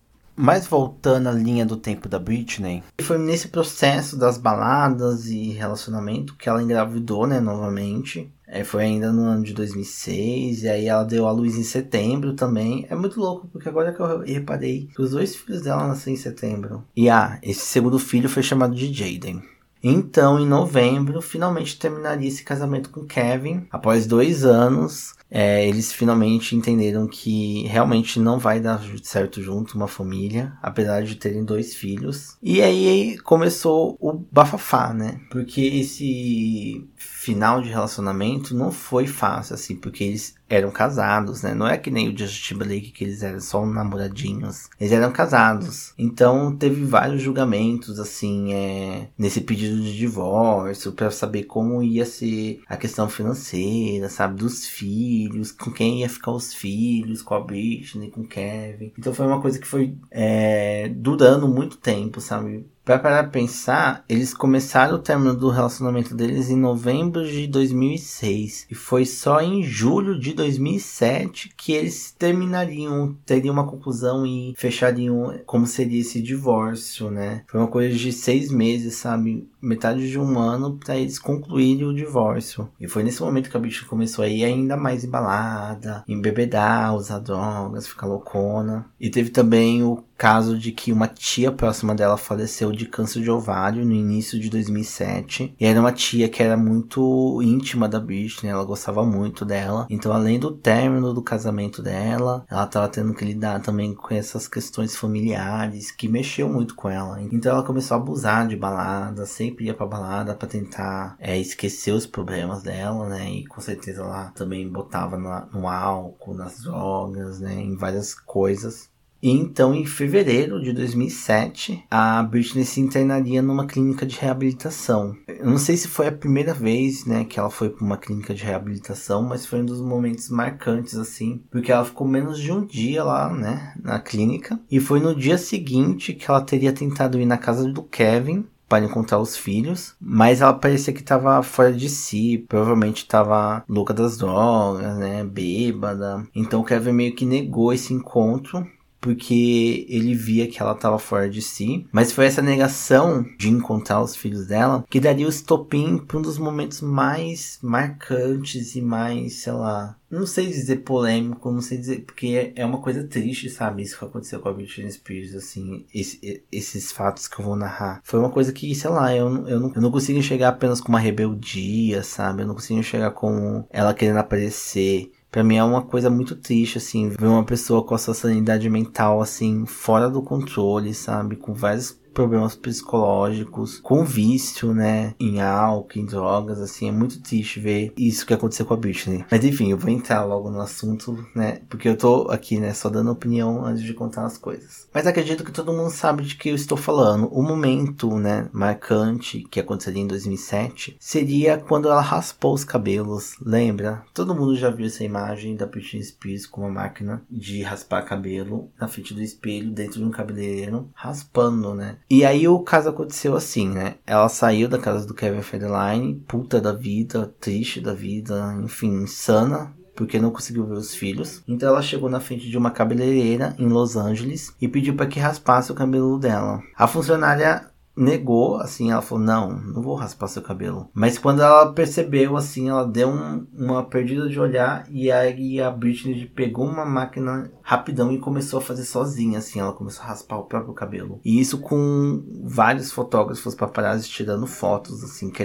[0.42, 6.34] Mas voltando à linha do tempo da Britney, foi nesse processo das baladas e relacionamento
[6.34, 8.28] que ela engravidou, né, novamente.
[8.44, 12.34] É, foi ainda no ano de 2006, e aí ela deu a luz em setembro
[12.34, 12.84] também.
[12.90, 16.18] É muito louco, porque agora que eu reparei que os dois filhos dela nasceram em
[16.18, 16.84] setembro.
[16.96, 19.40] E ah, esse segundo filho foi chamado de Jaden.
[19.80, 23.66] Então, em novembro, finalmente terminaria esse casamento com Kevin.
[23.70, 29.88] Após dois anos, é, eles finalmente entenderam que realmente não vai dar certo junto uma
[29.88, 32.36] família, apesar de terem dois filhos.
[32.42, 35.22] E aí começou o bafafá, né?
[35.30, 36.86] Porque esse
[37.22, 41.54] final de relacionamento não foi fácil, assim, porque eles eram casados, né?
[41.54, 44.68] Não é que nem o Justin Timberlake que eles eram só namoradinhos.
[44.78, 45.94] Eles eram casados.
[45.96, 52.60] Então teve vários julgamentos, assim, é, nesse pedido de divórcio, para saber como ia ser
[52.68, 54.40] a questão financeira, sabe?
[54.40, 58.92] Dos filhos, com quem ia ficar os filhos, com a Britney, com o Kevin.
[58.98, 62.66] Então foi uma coisa que foi é, durando muito tempo, sabe?
[62.84, 68.66] Pra parar pensar, eles começaram o término do relacionamento deles em novembro de 2006.
[68.68, 75.38] E foi só em julho de 2007 que eles terminariam, teriam uma conclusão e fechariam
[75.46, 77.44] como seria esse divórcio, né?
[77.46, 79.48] Foi uma coisa de seis meses, sabe?
[79.62, 82.68] Metade de um ano para eles concluírem o divórcio.
[82.80, 87.20] E foi nesse momento que a bicha começou a ir ainda mais embalada, embebedar, usar
[87.20, 88.86] drogas, ficar loucona.
[89.00, 93.28] E teve também o caso de que uma tia próxima dela faleceu de câncer de
[93.28, 95.52] ovário no início de 2007.
[95.58, 99.84] E era uma tia que era muito íntima da Britney, ela gostava muito dela.
[99.90, 104.46] Então, além do término do casamento dela, ela tava tendo que lidar também com essas
[104.46, 107.20] questões familiares que mexeu muito com ela.
[107.32, 111.92] Então, ela começou a abusar de balada, sempre ia pra balada para tentar é, esquecer
[111.92, 113.30] os problemas dela, né?
[113.30, 117.54] E com certeza ela também botava no, no álcool, nas drogas, né?
[117.54, 118.92] Em várias coisas.
[119.22, 125.16] E então, em fevereiro de 2007, a Britney se internaria numa clínica de reabilitação.
[125.28, 128.34] Eu não sei se foi a primeira vez, né, que ela foi para uma clínica
[128.34, 132.66] de reabilitação, mas foi um dos momentos marcantes, assim, porque ela ficou menos de um
[132.66, 134.58] dia lá, né, na clínica.
[134.68, 138.86] E foi no dia seguinte que ela teria tentado ir na casa do Kevin para
[138.86, 144.16] encontrar os filhos, mas ela parecia que estava fora de si, provavelmente estava louca das
[144.16, 146.26] drogas, né, bêbada.
[146.34, 148.66] Então o Kevin meio que negou esse encontro
[149.02, 151.86] porque ele via que ela estava fora de si.
[151.90, 156.22] Mas foi essa negação de encontrar os filhos dela que daria o estopim para um
[156.22, 162.04] dos momentos mais marcantes e mais, sei lá, não sei dizer polêmico, não sei dizer,
[162.04, 163.82] porque é uma coisa triste, sabe?
[163.82, 168.00] Isso que aconteceu com a Britney Spears, assim, esse, esses fatos que eu vou narrar.
[168.04, 170.90] Foi uma coisa que, sei lá, eu, eu, não, eu não consigo enxergar apenas com
[170.90, 172.42] uma rebeldia, sabe?
[172.42, 176.76] Eu não consigo enxergar com ela querendo aparecer Pra mim é uma coisa muito triste,
[176.76, 181.36] assim, ver uma pessoa com a sua sanidade mental, assim, fora do controle, sabe?
[181.36, 187.60] Com vários problemas psicológicos, com vício, né, em álcool, em drogas, assim, é muito triste
[187.60, 189.24] ver isso que aconteceu com a Britney.
[189.30, 192.88] Mas enfim, eu vou entrar logo no assunto, né, porque eu tô aqui, né, só
[192.88, 194.88] dando opinião antes de contar as coisas.
[194.92, 197.28] Mas acredito que todo mundo sabe de que eu estou falando.
[197.32, 204.02] O momento, né, marcante que aconteceria em 2007 seria quando ela raspou os cabelos, lembra?
[204.12, 208.70] Todo mundo já viu essa imagem da Britney Spears com uma máquina de raspar cabelo
[208.78, 211.96] na frente do espelho, dentro de um cabeleireiro, raspando, né?
[212.12, 213.94] E aí o caso aconteceu assim, né?
[214.06, 219.74] Ela saiu da casa do Kevin Federline, puta da vida, triste da vida, enfim, insana,
[219.96, 221.42] porque não conseguiu ver os filhos.
[221.48, 225.18] Então ela chegou na frente de uma cabeleireira em Los Angeles e pediu para que
[225.18, 226.60] raspasse o cabelo dela.
[226.76, 230.88] A funcionária negou, assim, ela falou, não, não vou raspar seu cabelo.
[230.94, 235.70] Mas quando ela percebeu, assim, ela deu um, uma perdida de olhar e aí a
[235.70, 240.38] Britney pegou uma máquina rapidão e começou a fazer sozinha, assim, ela começou a raspar
[240.38, 241.20] o próprio cabelo.
[241.24, 245.42] E isso com vários fotógrafos paparazzi tirando fotos, assim, que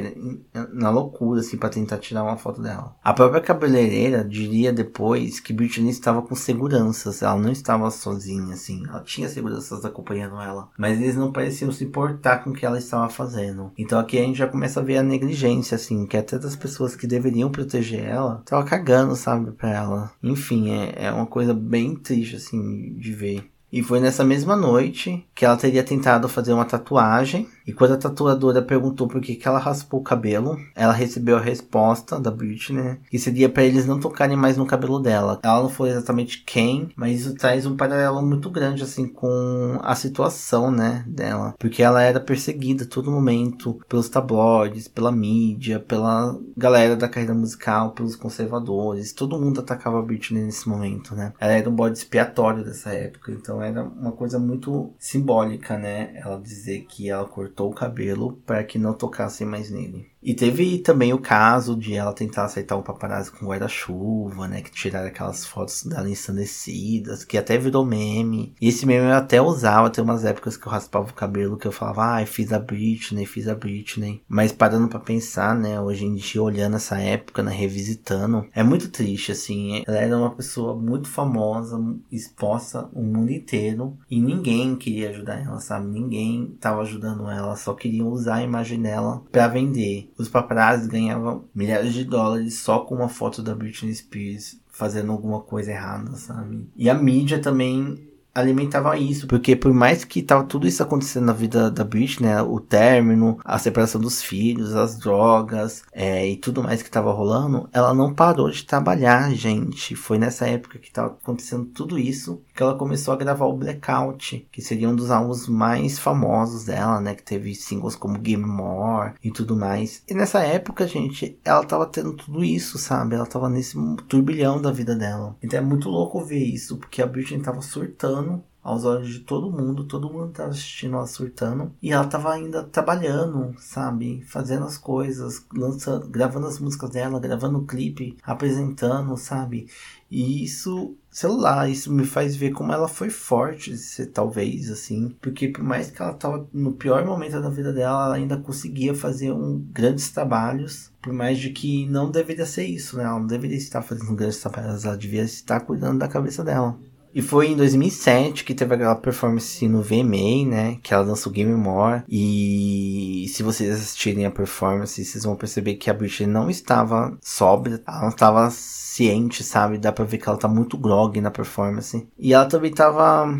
[0.73, 2.95] na loucura, assim, para tentar tirar uma foto dela.
[3.03, 8.83] A própria cabeleireira diria depois que Britney estava com seguranças, ela não estava sozinha, assim,
[8.87, 12.77] ela tinha seguranças acompanhando ela, mas eles não pareciam se importar com o que ela
[12.77, 13.71] estava fazendo.
[13.77, 16.95] Então aqui a gente já começa a ver a negligência, assim, que até das pessoas
[16.95, 20.11] que deveriam proteger ela, tava cagando, sabe, pra ela.
[20.21, 23.49] Enfim, é, é uma coisa bem triste, assim, de ver.
[23.71, 27.97] E foi nessa mesma noite que ela teria tentado fazer uma tatuagem e quando a
[27.97, 32.81] tatuadora perguntou por que, que ela raspou o cabelo, ela recebeu a resposta da Britney,
[32.81, 32.97] né?
[33.11, 35.37] Que seria para eles não tocarem mais no cabelo dela.
[35.43, 39.95] Ela não foi exatamente quem, mas isso traz um paralelo muito grande, assim, com a
[39.95, 41.55] situação, né, dela.
[41.59, 47.33] Porque ela era perseguida a todo momento pelos tabloides, pela mídia, pela galera da carreira
[47.33, 49.11] musical, pelos conservadores.
[49.11, 51.33] Todo mundo atacava a Britney nesse momento, né?
[51.37, 56.13] Ela era um bode expiatório dessa época, então era uma coisa muito simbólica, né?
[56.15, 60.11] Ela dizer que ela cortou cortou o cabelo para que não tocassem mais nele.
[60.27, 64.61] E teve também o caso de ela tentar aceitar o paparazzi com guarda-chuva, né?
[64.61, 68.53] Que tiraram aquelas fotos dela ensandecidas, que até virou meme.
[68.59, 71.65] E esse meme eu até usava, tem umas épocas que eu raspava o cabelo, que
[71.65, 74.21] eu falava, ai, ah, fiz a Britney, fiz a Britney.
[74.27, 78.89] Mas parando para pensar, né, hoje em dia, olhando essa época, né, revisitando, é muito
[78.89, 79.81] triste, assim.
[79.87, 81.79] Ela era uma pessoa muito famosa,
[82.11, 85.87] exposta o mundo inteiro, e ninguém queria ajudar ela, sabe?
[85.87, 90.11] Ninguém tava ajudando ela, só queriam usar a imagem dela para vender.
[90.17, 95.41] Os paparazzi ganhavam milhares de dólares só com uma foto da Britney Spears fazendo alguma
[95.41, 96.67] coisa errada, sabe?
[96.75, 98.06] E a mídia também
[98.39, 102.41] alimentava isso, porque por mais que tava tudo isso acontecendo na vida da Britney, né,
[102.41, 107.69] o término, a separação dos filhos, as drogas é, e tudo mais que tava rolando,
[107.73, 109.95] ela não parou de trabalhar, gente.
[109.95, 114.47] Foi nessa época que tava acontecendo tudo isso que ela começou a gravar o Blackout,
[114.51, 119.13] que seria um dos álbuns mais famosos dela, né, que teve singles como Game More
[119.23, 120.03] e tudo mais.
[120.07, 123.15] E nessa época, gente, ela tava tendo tudo isso, sabe?
[123.15, 123.77] Ela tava nesse
[124.07, 125.35] turbilhão da vida dela.
[125.41, 128.26] Então é muito louco ver isso, porque a Britney tava surtando
[128.63, 131.71] aos olhos de todo mundo, todo mundo tava assistindo ela surtando.
[131.81, 134.21] E ela tava ainda trabalhando, sabe?
[134.27, 139.67] Fazendo as coisas, lançando, gravando as músicas dela, gravando o clipe, apresentando, sabe?
[140.09, 143.73] E isso, sei lá, isso me faz ver como ela foi forte,
[144.13, 145.15] talvez, assim.
[145.21, 148.95] Porque por mais que ela tava no pior momento da vida dela, ela ainda conseguia
[148.95, 150.91] fazer um, grandes trabalhos.
[151.01, 153.03] Por mais de que não deveria ser isso, né?
[153.03, 156.77] Ela não deveria estar fazendo grandes trabalhos, ela devia estar cuidando da cabeça dela.
[157.17, 160.77] E foi em 2007 que teve aquela performance no VMA, né?
[160.83, 162.03] Que ela dançou Game More.
[162.07, 167.81] E se vocês assistirem a performance, vocês vão perceber que a Britney não estava sóbria,
[167.87, 169.79] ela não estava ciente, sabe?
[169.79, 172.07] Dá pra ver que ela tá muito grog na performance.
[172.19, 173.35] E ela também tava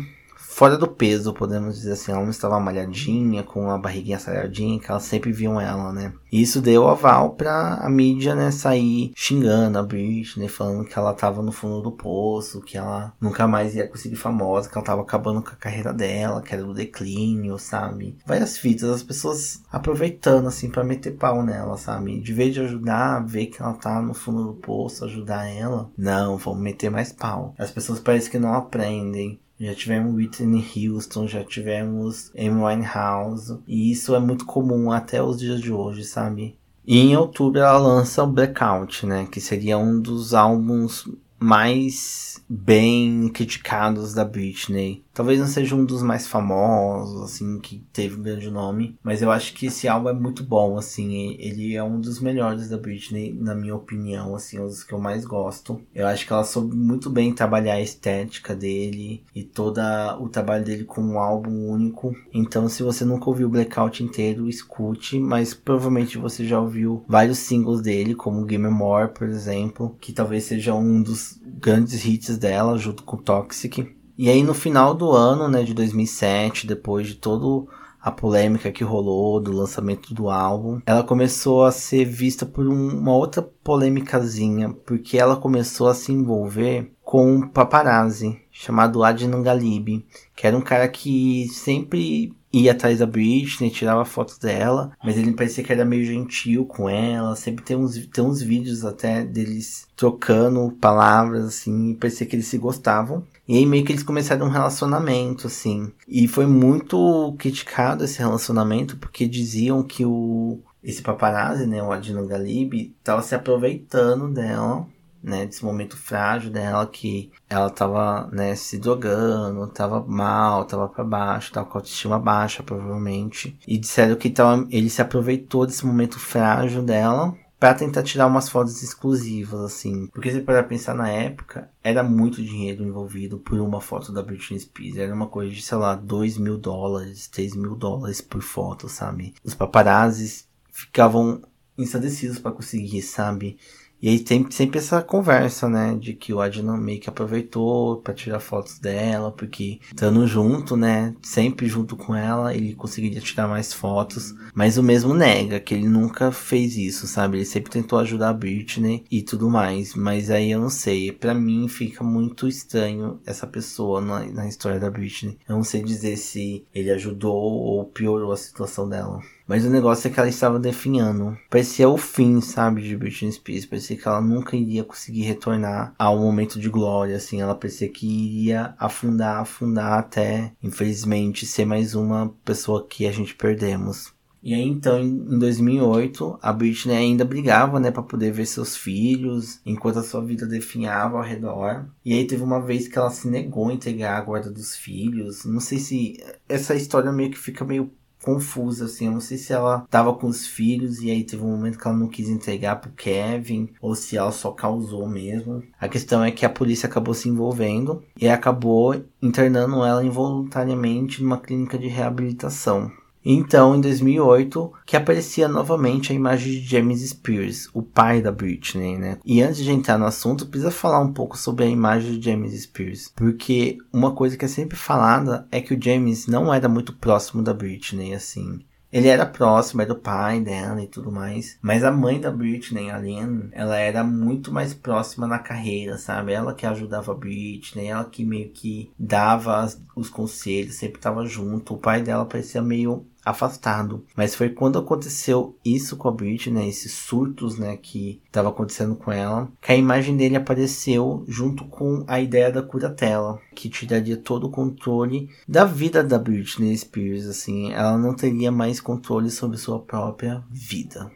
[0.58, 2.10] fora do peso, podemos dizer assim.
[2.10, 6.12] Ela não estava malhadinha, com a barriguinha saradinha, que elas sempre viam ela, né?
[6.32, 11.14] E isso deu aval pra a mídia, né, sair xingando a Britney, falando que ela
[11.14, 15.02] tava no fundo do poço, que ela nunca mais ia conseguir famosa, que ela tava
[15.02, 18.16] acabando com a carreira dela, que era do declínio, sabe?
[18.26, 22.18] Várias fitas, as pessoas aproveitando, assim, para meter pau nela, sabe?
[22.18, 26.36] De vez de ajudar, ver que ela tá no fundo do poço, ajudar ela, não,
[26.36, 27.54] vamos meter mais pau.
[27.56, 29.38] As pessoas parecem que não aprendem.
[29.60, 33.58] Já tivemos Whitney Houston, já tivemos Amy Winehouse.
[33.66, 36.56] E isso é muito comum até os dias de hoje, sabe?
[36.86, 39.26] E em outubro ela lança o Blackout, né?
[39.30, 41.04] Que seria um dos álbuns
[41.38, 45.04] mais bem criticados da Britney.
[45.18, 48.96] Talvez não seja um dos mais famosos, assim, que teve um grande nome.
[49.02, 51.34] Mas eu acho que esse álbum é muito bom, assim.
[51.40, 55.00] Ele é um dos melhores da Britney, na minha opinião, assim, um dos que eu
[55.00, 55.82] mais gosto.
[55.92, 59.80] Eu acho que ela soube muito bem trabalhar a estética dele e todo
[60.20, 62.14] o trabalho dele com um álbum único.
[62.32, 65.18] Então, se você nunca ouviu o Blackout inteiro, escute.
[65.18, 70.44] Mas provavelmente você já ouviu vários singles dele, como Game More, por exemplo, que talvez
[70.44, 73.97] seja um dos grandes hits dela, junto com Toxic.
[74.18, 77.68] E aí no final do ano, né, de 2007, depois de todo
[78.00, 82.98] a polêmica que rolou do lançamento do álbum, ela começou a ser vista por um,
[82.98, 90.04] uma outra polêmicazinha, porque ela começou a se envolver com um paparazzi chamado Adnan Galib,
[90.34, 95.32] que era um cara que sempre ia atrás da Britney, tirava fotos dela, mas ele
[95.32, 99.86] parecia que era meio gentil com ela, sempre tem uns, tem uns vídeos até deles
[99.94, 103.24] trocando palavras, assim, parecia que eles se gostavam.
[103.48, 105.90] E aí meio que eles começaram um relacionamento, assim.
[106.06, 112.26] E foi muito criticado esse relacionamento, porque diziam que o esse paparazzi, né, o Adino
[112.26, 114.86] Galib, tava se aproveitando dela
[115.22, 121.04] né, desse momento frágil dela, que ela tava, né, se drogando, tava mal, tava para
[121.04, 123.58] baixo, tava com autoestima baixa, provavelmente.
[123.66, 128.48] E disseram que tava, ele se aproveitou desse momento frágil dela para tentar tirar umas
[128.48, 130.06] fotos exclusivas, assim.
[130.08, 134.60] Porque se parar pensar na época, era muito dinheiro envolvido por uma foto da Britney
[134.60, 134.96] Spears.
[134.96, 139.34] Era uma coisa de, sei lá, 2 mil dólares, 3 mil dólares por foto, sabe?
[139.42, 141.42] Os paparazzis ficavam
[141.76, 143.58] ensandecidos para conseguir, sabe?
[144.00, 145.96] E aí tem sempre essa conversa, né?
[145.98, 151.14] De que o Adnan meio que aproveitou para tirar fotos dela, porque estando junto, né?
[151.20, 154.34] Sempre junto com ela, ele conseguiria tirar mais fotos.
[154.54, 157.38] Mas o mesmo nega que ele nunca fez isso, sabe?
[157.38, 159.94] Ele sempre tentou ajudar a Britney e tudo mais.
[159.94, 161.10] Mas aí eu não sei.
[161.12, 165.38] para mim fica muito estranho essa pessoa na, na história da Britney.
[165.48, 169.20] Eu não sei dizer se ele ajudou ou piorou a situação dela.
[169.48, 171.34] Mas o negócio é que ela estava definhando.
[171.48, 173.64] Parecia o fim, sabe, de Britney Spears.
[173.64, 177.40] Parecia que ela nunca iria conseguir retornar ao momento de glória, assim.
[177.40, 183.34] Ela parecia que iria afundar, afundar até, infelizmente, ser mais uma pessoa que a gente
[183.34, 184.12] perdemos.
[184.42, 189.60] E aí então, em 2008, a Britney ainda brigava, né, para poder ver seus filhos,
[189.66, 191.86] enquanto a sua vida definhava ao redor.
[192.04, 195.44] E aí teve uma vez que ela se negou a entregar a guarda dos filhos.
[195.44, 197.90] Não sei se essa história meio que fica meio
[198.28, 199.06] confusa, assim.
[199.06, 201.88] Eu não sei se ela tava com os filhos e aí teve um momento que
[201.88, 205.62] ela não quis entregar pro Kevin, ou se ela só causou mesmo.
[205.80, 211.38] A questão é que a polícia acabou se envolvendo e acabou internando ela involuntariamente numa
[211.38, 212.92] clínica de reabilitação.
[213.30, 218.96] Então, em 2008, que aparecia novamente a imagem de James Spears, o pai da Britney,
[218.96, 219.18] né?
[219.22, 222.58] E antes de entrar no assunto, precisa falar um pouco sobre a imagem de James
[222.58, 226.94] Spears, porque uma coisa que é sempre falada é que o James não era muito
[226.94, 228.60] próximo da Britney, assim.
[228.90, 231.58] Ele era próximo, era o pai dela e tudo mais.
[231.60, 236.32] Mas a mãe da Britney, a Lynn, ela era muito mais próxima na carreira, sabe?
[236.32, 241.74] Ela que ajudava a Britney, ela que meio que dava os conselhos, sempre estava junto.
[241.74, 244.04] O pai dela parecia meio afastado.
[244.16, 248.96] Mas foi quando aconteceu isso com a Britney, né, esses surtos, né, que estava acontecendo
[248.96, 254.16] com ela, que a imagem dele apareceu junto com a ideia da curatela, que tiraria
[254.16, 259.56] todo o controle da vida da Britney Spears, assim, ela não teria mais controle sobre
[259.56, 261.10] sua própria vida.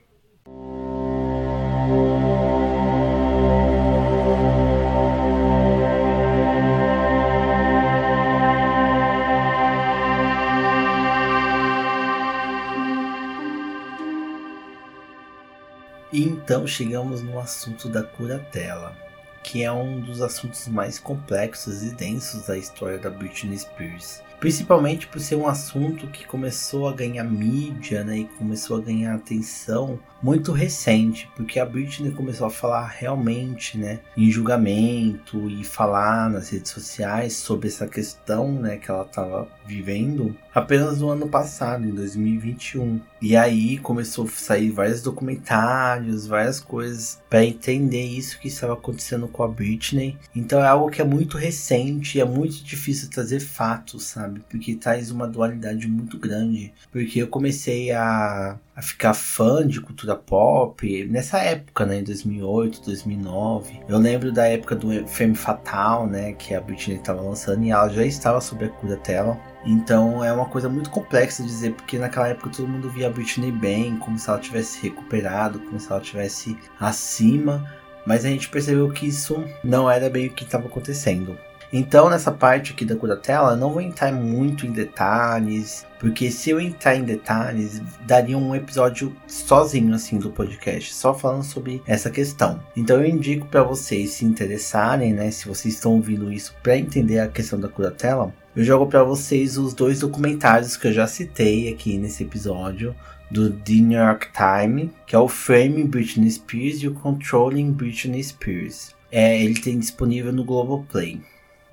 [16.13, 18.95] E então chegamos no assunto da curatela,
[19.43, 24.23] que é um dos assuntos mais complexos e densos da história da Britney Spears.
[24.39, 29.15] Principalmente por ser um assunto que começou a ganhar mídia, né, e começou a ganhar
[29.15, 36.31] atenção muito recente, porque a Britney começou a falar realmente, né, em julgamento e falar
[36.31, 41.87] nas redes sociais sobre essa questão, né, que ela estava vivendo apenas no ano passado,
[41.87, 43.01] em 2021.
[43.21, 49.29] E aí começou a sair vários documentários, várias coisas para entender isso que estava acontecendo
[49.29, 50.19] com a Britney.
[50.35, 54.43] Então é algo que é muito recente e é muito difícil trazer fatos, sabe?
[54.51, 56.73] Porque traz uma dualidade muito grande.
[56.91, 62.83] Porque eu comecei a a ficar fã de cultura pop nessa época, né, em 2008,
[62.85, 63.81] 2009.
[63.89, 67.89] Eu lembro da época do Femme Fatal, né, que a Britney estava lançando e ela
[67.89, 69.39] já estava sob a cura dela.
[69.65, 73.11] Então é uma coisa muito complexa de dizer, porque naquela época todo mundo via a
[73.11, 77.65] Britney bem, como se ela tivesse recuperado, como se ela tivesse acima,
[78.07, 81.39] mas a gente percebeu que isso não era bem o que estava acontecendo.
[81.73, 86.51] Então, nessa parte aqui da curatela, eu não vou entrar muito em detalhes, porque se
[86.51, 92.11] eu entrar em detalhes, daria um episódio sozinho assim do podcast, só falando sobre essa
[92.11, 92.61] questão.
[92.77, 97.21] Então, eu indico para vocês se interessarem, né, se vocês estão ouvindo isso para entender
[97.21, 101.73] a questão da curatela, eu jogo para vocês os dois documentários que eu já citei
[101.73, 102.95] aqui nesse episódio
[103.31, 108.23] do The New York Times, que é o Framing Britney Spears e o Controlling Britney
[108.23, 108.95] Spears.
[109.11, 111.19] É, ele tem disponível no Globoplay.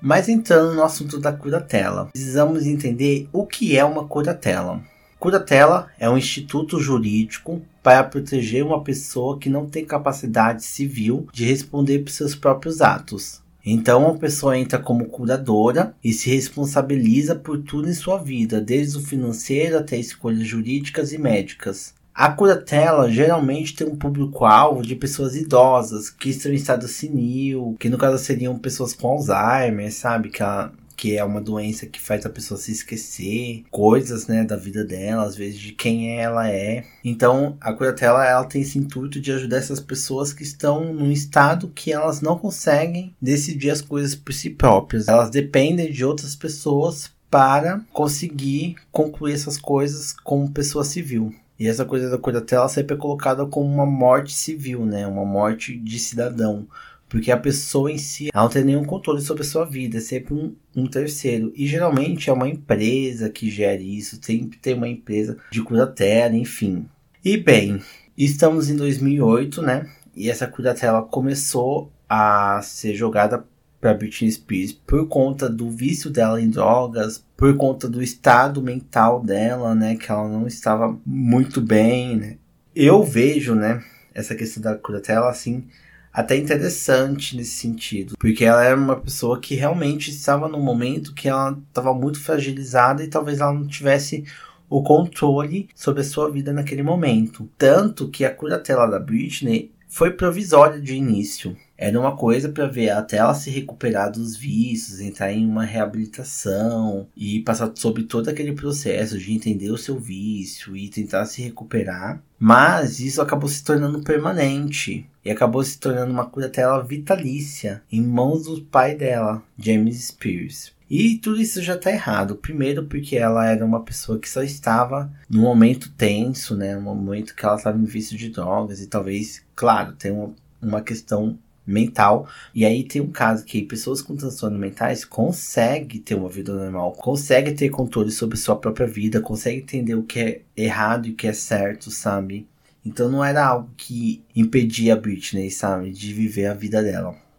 [0.02, 4.80] Mas entrando no assunto da curatela, precisamos entender o que é uma curatela.
[5.18, 11.44] Curatela é um instituto jurídico para proteger uma pessoa que não tem capacidade civil de
[11.44, 13.42] responder por seus próprios atos.
[13.64, 18.96] Então, a pessoa entra como curadora e se responsabiliza por tudo em sua vida, desde
[18.96, 21.92] o financeiro até escolhas jurídicas e médicas.
[22.20, 27.88] A curatela geralmente tem um público-alvo de pessoas idosas que estão em estado senil, que
[27.88, 30.28] no caso seriam pessoas com Alzheimer, sabe?
[30.28, 34.54] Que, a, que é uma doença que faz a pessoa se esquecer coisas, né, da
[34.54, 36.84] vida dela, às vezes de quem ela é.
[37.02, 41.72] Então, a curatela ela tem esse intuito de ajudar essas pessoas que estão num estado
[41.74, 45.08] que elas não conseguem decidir as coisas por si próprias.
[45.08, 51.34] Elas dependem de outras pessoas para conseguir concluir essas coisas como pessoa civil.
[51.60, 55.06] E essa coisa da curatela sempre é colocada como uma morte civil, né?
[55.06, 56.66] Uma morte de cidadão.
[57.06, 60.32] Porque a pessoa em si não tem nenhum controle sobre a sua vida, é sempre
[60.32, 61.52] um, um, terceiro.
[61.54, 66.86] E geralmente é uma empresa que gere isso, sempre tem uma empresa de curatela, enfim.
[67.22, 67.82] E bem,
[68.16, 69.90] estamos em 2008, né?
[70.16, 73.44] E essa curatela começou a ser jogada
[73.80, 79.22] para Britney Spears por conta do vício dela em drogas, por conta do estado mental
[79.22, 82.36] dela, né, que ela não estava muito bem, né.
[82.74, 83.82] Eu vejo, né,
[84.14, 85.64] essa questão da curatela assim
[86.12, 91.28] até interessante nesse sentido, porque ela era uma pessoa que realmente estava num momento que
[91.28, 94.24] ela estava muito fragilizada e talvez ela não tivesse
[94.68, 97.48] o controle sobre a sua vida naquele momento.
[97.56, 101.56] Tanto que a curatela da Britney foi provisória de início.
[101.82, 107.08] Era uma coisa para ver até ela se recuperar dos vícios, entrar em uma reabilitação
[107.16, 112.22] e passar sobre todo aquele processo de entender o seu vício e tentar se recuperar.
[112.38, 118.44] Mas isso acabou se tornando permanente e acabou se tornando uma curatela vitalícia em mãos
[118.44, 120.74] do pai dela, James Spears.
[120.90, 122.36] E tudo isso já tá errado.
[122.36, 126.76] Primeiro porque ela era uma pessoa que só estava num momento tenso, né?
[126.76, 130.82] Um momento que ela estava em vício de drogas e talvez, claro, tem uma, uma
[130.82, 131.38] questão
[131.70, 132.28] mental.
[132.54, 136.92] E aí tem um caso que pessoas com transtornos mentais conseguem ter uma vida normal,
[136.92, 141.14] conseguem ter controle sobre sua própria vida, conseguem entender o que é errado e o
[141.14, 142.46] que é certo, sabe?
[142.84, 147.29] Então não era algo que impedia a Britney, sabe, de viver a vida dela.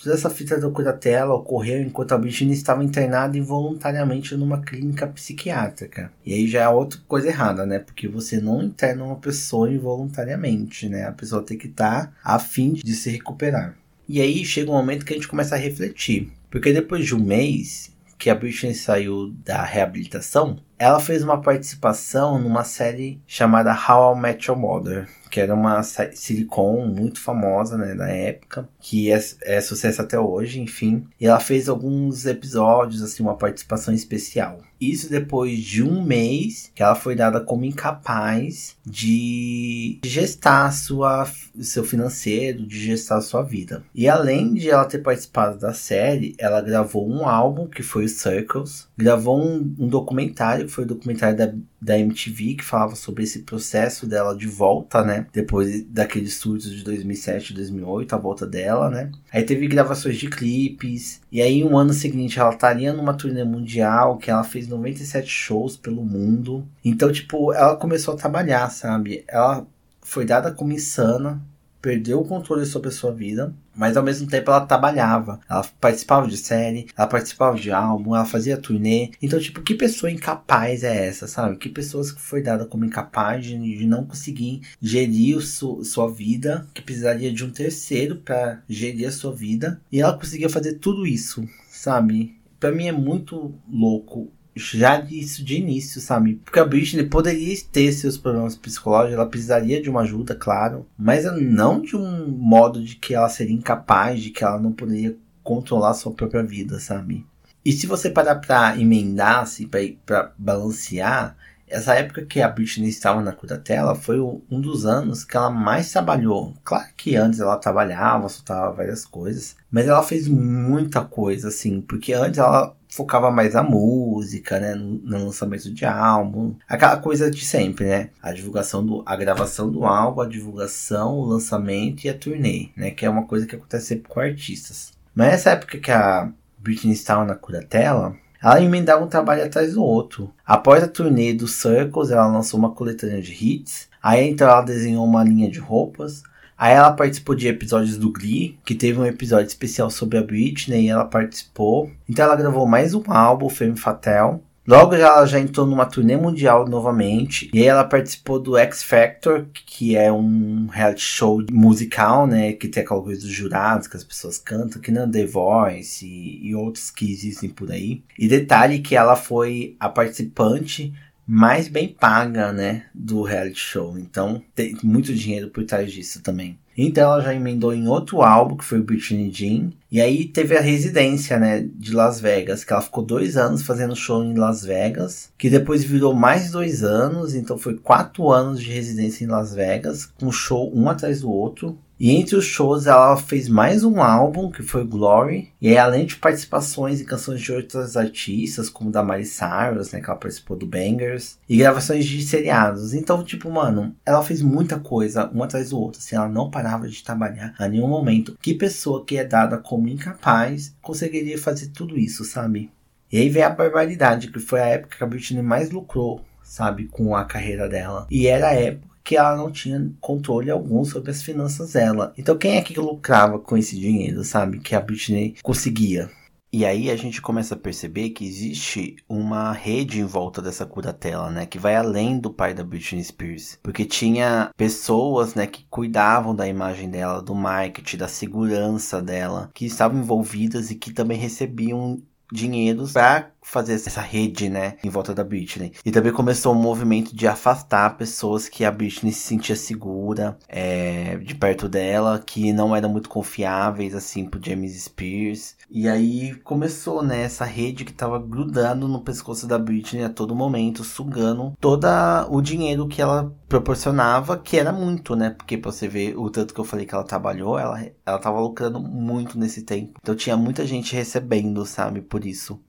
[0.00, 6.12] Toda essa fita da curatela ocorreu enquanto a Britney estava internada involuntariamente numa clínica psiquiátrica.
[6.24, 7.80] E aí já é outra coisa errada, né?
[7.80, 11.04] Porque você não interna uma pessoa involuntariamente, né?
[11.04, 13.76] A pessoa tem que estar tá a fim de se recuperar.
[14.08, 16.30] E aí chega um momento que a gente começa a refletir.
[16.48, 22.38] Porque depois de um mês que a Britney saiu da reabilitação, ela fez uma participação
[22.38, 27.94] numa série chamada How I Met Your Mother, que era uma silicon muito famosa, né,
[27.94, 31.06] da época, que é, é sucesso até hoje, enfim.
[31.20, 34.60] E ela fez alguns episódios, assim, uma participação especial.
[34.80, 41.28] Isso depois de um mês que ela foi dada como incapaz de gestar sua,
[41.60, 43.82] seu financeiro, de gestar sua vida.
[43.94, 48.08] E além de ela ter participado da série, ela gravou um álbum que foi o
[48.08, 53.24] Circles, gravou um, um documentário que foi o documentário da, da MTV que falava sobre
[53.24, 55.26] esse processo dela de volta, né?
[55.32, 59.10] Depois daquele surto de 2007 2008, a volta dela, né?
[59.32, 61.20] Aí teve gravações de clipes.
[61.30, 65.76] E aí, um ano seguinte, ela estaria numa turnê mundial que ela fez 97 shows
[65.76, 66.66] pelo mundo.
[66.84, 69.24] Então, tipo, ela começou a trabalhar, sabe?
[69.28, 69.66] Ela
[70.02, 71.40] foi dada como insana,
[71.80, 75.40] perdeu o controle sobre a sua vida, mas ao mesmo tempo ela trabalhava.
[75.48, 79.10] Ela participava de série, ela participava de álbum, ela fazia turnê.
[79.22, 81.56] Então, tipo, que pessoa incapaz é essa, sabe?
[81.56, 86.66] Que pessoa que foi dada como incapaz de, de não conseguir gerir su, sua vida,
[86.74, 91.06] que precisaria de um terceiro para gerir a sua vida, e ela conseguia fazer tudo
[91.06, 92.36] isso, sabe?
[92.58, 96.40] Para mim é muito louco já disso de início, sabe?
[96.44, 101.24] Porque a Britney poderia ter seus problemas psicológicos, ela precisaria de uma ajuda, claro, mas
[101.40, 105.94] não de um modo de que ela seria incapaz, de que ela não poderia controlar
[105.94, 107.24] sua própria vida, sabe?
[107.64, 111.36] E se você parar pra emendar, assim, pra, pra balancear,
[111.70, 115.90] essa época que a Britney estava na curatela foi um dos anos que ela mais
[115.90, 116.54] trabalhou.
[116.64, 122.12] Claro que antes ela trabalhava, soltava várias coisas, mas ela fez muita coisa, assim, porque
[122.12, 127.84] antes ela focava mais na música, né, no, lançamento de álbum, aquela coisa de sempre,
[127.86, 132.70] né, a divulgação do, a gravação do álbum, a divulgação, o lançamento e a turnê,
[132.76, 134.92] né, que é uma coisa que acontece sempre com artistas.
[135.14, 139.82] Mas nessa época que a Britney estava na curatela, ela emendava um trabalho atrás do
[139.82, 140.32] outro.
[140.46, 143.88] Após a turnê do Circles, ela lançou uma coletânea de hits.
[144.02, 146.22] Aí então ela desenhou uma linha de roupas.
[146.56, 150.86] Aí ela participou de episódios do Glee, que teve um episódio especial sobre a Britney
[150.86, 151.90] e ela participou.
[152.08, 154.40] Então ela gravou mais um álbum, Femme Fatale.
[154.68, 157.50] Logo ela já entrou numa turnê mundial novamente.
[157.54, 162.52] E ela participou do X Factor, que é um reality show musical, né?
[162.52, 166.48] Que tem aquela coisa dos jurados, que as pessoas cantam, que não The Voice e,
[166.48, 168.02] e outros que existem por aí.
[168.18, 170.92] E detalhe que ela foi a participante
[171.26, 172.84] mais bem paga, né?
[172.94, 173.98] Do reality show.
[173.98, 176.58] Então tem muito dinheiro por trás disso também.
[176.80, 179.72] Então ela já emendou em outro álbum, que foi o Britney Jean.
[179.90, 183.96] E aí teve a residência, né, de Las Vegas, que ela ficou dois anos fazendo
[183.96, 188.70] show em Las Vegas, que depois virou mais dois anos, então foi quatro anos de
[188.70, 191.76] residência em Las Vegas, com show um atrás do outro.
[191.98, 195.52] E entre os shows ela fez mais um álbum, que foi Glory.
[195.60, 200.00] E aí, além de participações em canções de outras artistas, como da Miley Cyrus, né,
[200.00, 201.38] que ela participou do Bangers.
[201.48, 202.94] E gravações de seriados.
[202.94, 205.98] Então, tipo, mano, ela fez muita coisa, uma atrás do outro.
[205.98, 208.36] Assim, ela não parava de trabalhar a nenhum momento.
[208.40, 212.70] Que pessoa que é dada como incapaz conseguiria fazer tudo isso, sabe?
[213.10, 216.86] E aí vem a barbaridade, que foi a época que a Britney mais lucrou, sabe,
[216.86, 218.06] com a carreira dela.
[218.10, 222.12] E era a época que ela não tinha controle algum sobre as finanças dela.
[222.18, 224.60] Então quem é que lucrava com esse dinheiro, sabe?
[224.60, 226.10] Que a Britney conseguia.
[226.52, 231.30] E aí a gente começa a perceber que existe uma rede em volta dessa curatela,
[231.30, 236.34] né, que vai além do pai da Britney Spears, porque tinha pessoas, né, que cuidavam
[236.34, 241.98] da imagem dela, do marketing, da segurança dela, que estavam envolvidas e que também recebiam
[242.30, 245.72] dinheiros para fazer essa rede, né, em volta da Britney.
[245.84, 251.16] E também começou um movimento de afastar pessoas que a Britney se sentia segura é,
[251.16, 255.56] de perto dela, que não eram muito confiáveis, assim, pro James Spears.
[255.70, 260.36] E aí começou, né, essa rede que tava grudando no pescoço da Britney a todo
[260.36, 261.86] momento, sugando todo
[262.28, 266.52] o dinheiro que ela proporcionava, que era muito, né, porque pra você ver o tanto
[266.52, 269.98] que eu falei que ela trabalhou, ela, ela tava lucrando muito nesse tempo.
[270.02, 272.60] Então tinha muita gente recebendo, sabe, por isso.